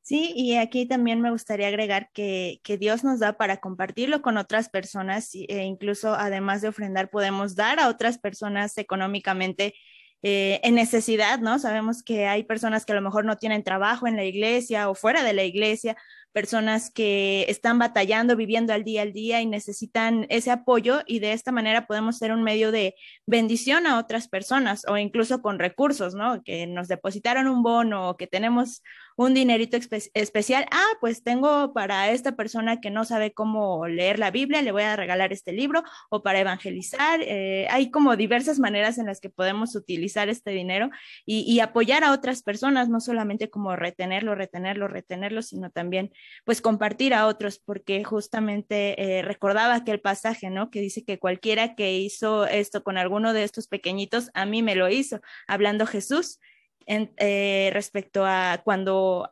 Sí, 0.09 0.33
y 0.35 0.55
aquí 0.55 0.87
también 0.87 1.21
me 1.21 1.29
gustaría 1.29 1.67
agregar 1.67 2.09
que, 2.13 2.59
Dios 2.79 3.03
nos 3.03 3.19
da 3.19 3.33
para 3.33 3.57
compartirlo 3.57 4.23
con 4.23 4.37
otras 4.37 4.67
personas 4.67 5.35
e 5.35 5.63
incluso 5.65 6.15
además 6.15 6.63
de 6.63 6.69
ofrendar 6.69 7.11
podemos 7.11 7.55
dar 7.55 7.79
a 7.79 7.89
otras 7.89 8.17
personas 8.17 8.75
económicamente 8.79 9.75
eh, 10.23 10.61
en 10.63 10.73
necesidad, 10.73 11.37
¿no? 11.41 11.59
Sabemos 11.59 12.01
que 12.01 12.25
hay 12.25 12.41
personas 12.43 12.85
que 12.85 12.93
a 12.93 12.95
lo 12.95 13.03
mejor 13.03 13.23
no 13.23 13.37
tienen 13.37 13.63
trabajo 13.63 14.07
en 14.07 14.15
la 14.15 14.23
iglesia 14.23 14.89
o 14.89 14.95
fuera 14.95 15.21
de 15.21 15.33
la 15.33 15.43
iglesia 15.43 15.95
personas 16.31 16.91
que 16.91 17.45
están 17.47 17.79
batallando, 17.79 18.35
viviendo 18.35 18.73
al 18.73 18.83
día 18.83 19.01
al 19.01 19.13
día 19.13 19.41
y 19.41 19.45
necesitan 19.45 20.25
ese 20.29 20.51
apoyo 20.51 21.01
y 21.07 21.19
de 21.19 21.33
esta 21.33 21.51
manera 21.51 21.87
podemos 21.87 22.17
ser 22.17 22.31
un 22.31 22.43
medio 22.43 22.71
de 22.71 22.95
bendición 23.25 23.87
a 23.87 23.97
otras 23.97 24.27
personas 24.27 24.85
o 24.87 24.97
incluso 24.97 25.41
con 25.41 25.59
recursos, 25.59 26.15
¿no? 26.15 26.43
Que 26.43 26.67
nos 26.67 26.87
depositaron 26.87 27.47
un 27.47 27.63
bono 27.63 28.09
o 28.09 28.17
que 28.17 28.27
tenemos 28.27 28.83
un 29.15 29.33
dinerito 29.33 29.77
especial. 30.13 30.65
Ah, 30.71 30.87
pues 31.01 31.23
tengo 31.23 31.73
para 31.73 32.09
esta 32.11 32.37
persona 32.37 32.79
que 32.79 32.89
no 32.89 33.03
sabe 33.03 33.33
cómo 33.33 33.85
leer 33.87 34.17
la 34.17 34.31
Biblia, 34.31 34.61
le 34.61 34.71
voy 34.71 34.83
a 34.83 34.95
regalar 34.95 35.33
este 35.33 35.51
libro 35.51 35.83
o 36.09 36.23
para 36.23 36.39
evangelizar. 36.39 37.19
Eh, 37.21 37.67
hay 37.69 37.91
como 37.91 38.15
diversas 38.15 38.59
maneras 38.59 38.97
en 38.97 39.07
las 39.07 39.19
que 39.19 39.29
podemos 39.29 39.75
utilizar 39.75 40.29
este 40.29 40.51
dinero 40.51 40.89
y, 41.25 41.41
y 41.41 41.59
apoyar 41.59 42.03
a 42.05 42.13
otras 42.13 42.43
personas, 42.43 42.87
no 42.87 43.01
solamente 43.01 43.49
como 43.49 43.75
retenerlo, 43.75 44.35
retenerlo, 44.35 44.87
retenerlo, 44.87 45.41
sino 45.41 45.69
también 45.69 46.11
pues 46.45 46.62
compartir 46.62 47.13
a 47.13 47.27
otros, 47.27 47.60
porque 47.60 48.03
justamente 48.03 49.01
eh, 49.01 49.21
recordaba 49.21 49.75
aquel 49.75 50.01
pasaje, 50.01 50.49
¿no? 50.49 50.69
Que 50.69 50.82
dice 50.82 51.03
que 51.03 51.19
cualquiera 51.19 51.75
que 51.75 51.97
hizo 51.97 52.45
esto 52.45 52.84
con 52.84 52.97
alguno 52.97 53.34
de 53.34 53.43
estos 53.43 53.67
pequeñitos, 53.67 54.29
a 54.34 54.45
mí 54.45 54.63
me 54.63 54.75
lo 54.75 54.89
hizo, 54.89 55.21
hablando 55.47 55.86
Jesús 55.86 56.39
eh, 56.88 57.69
respecto 57.73 58.25
a 58.25 58.62
cuando 58.63 59.32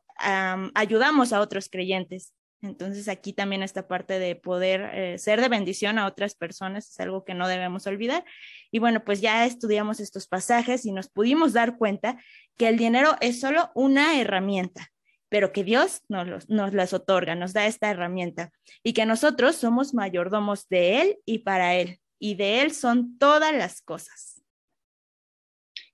ayudamos 0.73 1.31
a 1.31 1.41
otros 1.41 1.69
creyentes. 1.69 2.33
Entonces 2.61 3.07
aquí 3.07 3.33
también 3.33 3.61
esta 3.61 3.87
parte 3.87 4.17
de 4.17 4.35
poder 4.35 4.89
eh, 4.93 5.17
ser 5.19 5.41
de 5.41 5.49
bendición 5.49 5.99
a 5.99 6.07
otras 6.07 6.33
personas 6.33 6.89
es 6.89 6.99
algo 6.99 7.23
que 7.23 7.35
no 7.35 7.47
debemos 7.47 7.85
olvidar. 7.85 8.25
Y 8.71 8.79
bueno, 8.79 9.03
pues 9.03 9.21
ya 9.21 9.45
estudiamos 9.45 9.99
estos 9.99 10.27
pasajes 10.27 10.85
y 10.85 10.91
nos 10.91 11.09
pudimos 11.09 11.53
dar 11.53 11.77
cuenta 11.77 12.17
que 12.57 12.67
el 12.67 12.77
dinero 12.77 13.15
es 13.21 13.39
solo 13.39 13.69
una 13.75 14.19
herramienta, 14.19 14.91
pero 15.29 15.51
que 15.51 15.63
Dios 15.63 16.01
nos, 16.09 16.47
las 16.47 16.93
otorga, 16.93 17.35
nos 17.35 17.53
da 17.53 17.67
esta 17.67 17.89
herramienta 17.89 18.51
y 18.83 18.93
que 18.93 19.05
nosotros 19.05 19.55
somos 19.55 19.93
mayordomos 19.93 20.67
de 20.69 21.01
Él 21.01 21.19
y 21.25 21.39
para 21.39 21.75
Él, 21.75 21.99
y 22.19 22.35
de 22.35 22.61
Él 22.61 22.71
son 22.71 23.17
todas 23.17 23.53
las 23.53 23.81
cosas. 23.81 24.41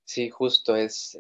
Sí, 0.03 0.29
justo, 0.29 0.75
es 0.75 1.17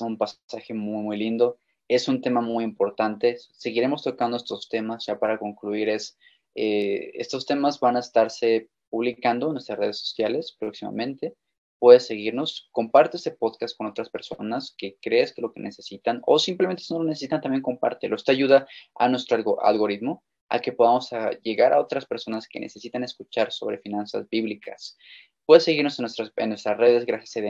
un 0.00 0.16
pasaje 0.16 0.74
muy, 0.74 1.02
muy 1.02 1.16
lindo. 1.16 1.58
Es 1.88 2.06
un 2.06 2.20
tema 2.20 2.42
muy 2.42 2.64
importante. 2.64 3.38
Seguiremos 3.52 4.02
tocando 4.02 4.36
estos 4.36 4.68
temas 4.68 5.06
ya 5.06 5.18
para 5.18 5.38
concluir. 5.38 5.88
Es, 5.88 6.18
eh, 6.54 7.12
estos 7.14 7.46
temas 7.46 7.80
van 7.80 7.96
a 7.96 8.00
estarse 8.00 8.68
publicando 8.90 9.46
en 9.46 9.54
nuestras 9.54 9.78
redes 9.78 9.98
sociales 9.98 10.54
próximamente 10.58 11.34
puedes 11.78 12.06
seguirnos, 12.06 12.68
comparte 12.72 13.16
este 13.16 13.30
podcast 13.30 13.76
con 13.76 13.86
otras 13.86 14.10
personas 14.10 14.74
que 14.76 14.96
crees 15.00 15.32
que 15.32 15.42
lo 15.42 15.52
que 15.52 15.60
necesitan 15.60 16.22
o 16.26 16.38
simplemente 16.38 16.82
si 16.82 16.92
no 16.92 17.00
lo 17.00 17.06
necesitan 17.06 17.40
también 17.40 17.62
compártelo. 17.62 18.16
Esto 18.16 18.32
ayuda 18.32 18.66
a 18.96 19.08
nuestro 19.08 19.58
algoritmo 19.62 20.24
a 20.48 20.60
que 20.60 20.72
podamos 20.72 21.10
llegar 21.42 21.72
a 21.72 21.80
otras 21.80 22.06
personas 22.06 22.48
que 22.48 22.60
necesitan 22.60 23.04
escuchar 23.04 23.52
sobre 23.52 23.78
finanzas 23.78 24.28
bíblicas. 24.28 24.96
Puedes 25.46 25.64
seguirnos 25.64 25.98
en 25.98 26.04
nuestras, 26.04 26.32
redes, 26.76 27.06
gracias 27.06 27.36
a 27.36 27.40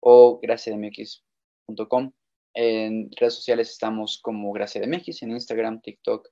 o 0.00 0.38
graciasdmx.com. 0.40 2.12
En 2.54 3.10
redes 3.12 3.34
sociales 3.34 3.70
estamos 3.70 4.20
como 4.22 4.52
graciasdmx 4.52 5.22
en 5.22 5.32
Instagram, 5.32 5.80
TikTok, 5.80 6.28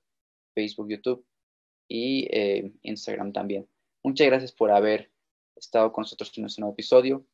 Facebook, 0.55 0.89
YouTube 0.89 1.25
y 1.87 2.27
eh, 2.31 2.71
Instagram 2.81 3.31
también. 3.31 3.67
Muchas 4.03 4.27
gracias 4.27 4.51
por 4.51 4.71
haber 4.71 5.11
estado 5.55 5.91
con 5.91 6.03
nosotros 6.03 6.31
en 6.35 6.43
nuestro 6.43 6.61
nuevo 6.61 6.73
episodio. 6.73 7.25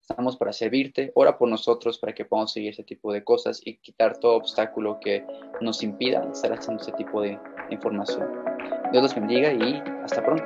Estamos 0.00 0.36
para 0.36 0.52
servirte. 0.52 1.12
Ora 1.14 1.38
por 1.38 1.48
nosotros 1.48 1.98
para 1.98 2.12
que 2.12 2.24
podamos 2.24 2.52
seguir 2.52 2.70
ese 2.70 2.82
tipo 2.82 3.12
de 3.12 3.22
cosas 3.22 3.60
y 3.64 3.76
quitar 3.78 4.18
todo 4.18 4.34
obstáculo 4.34 4.98
que 5.00 5.24
nos 5.60 5.82
impida 5.82 6.28
estar 6.32 6.52
haciendo 6.52 6.82
ese 6.82 6.92
tipo 6.92 7.22
de 7.22 7.38
información. 7.70 8.28
Dios 8.90 9.02
los 9.02 9.14
bendiga 9.14 9.52
y 9.52 9.82
hasta 10.02 10.24
pronto. 10.24 10.44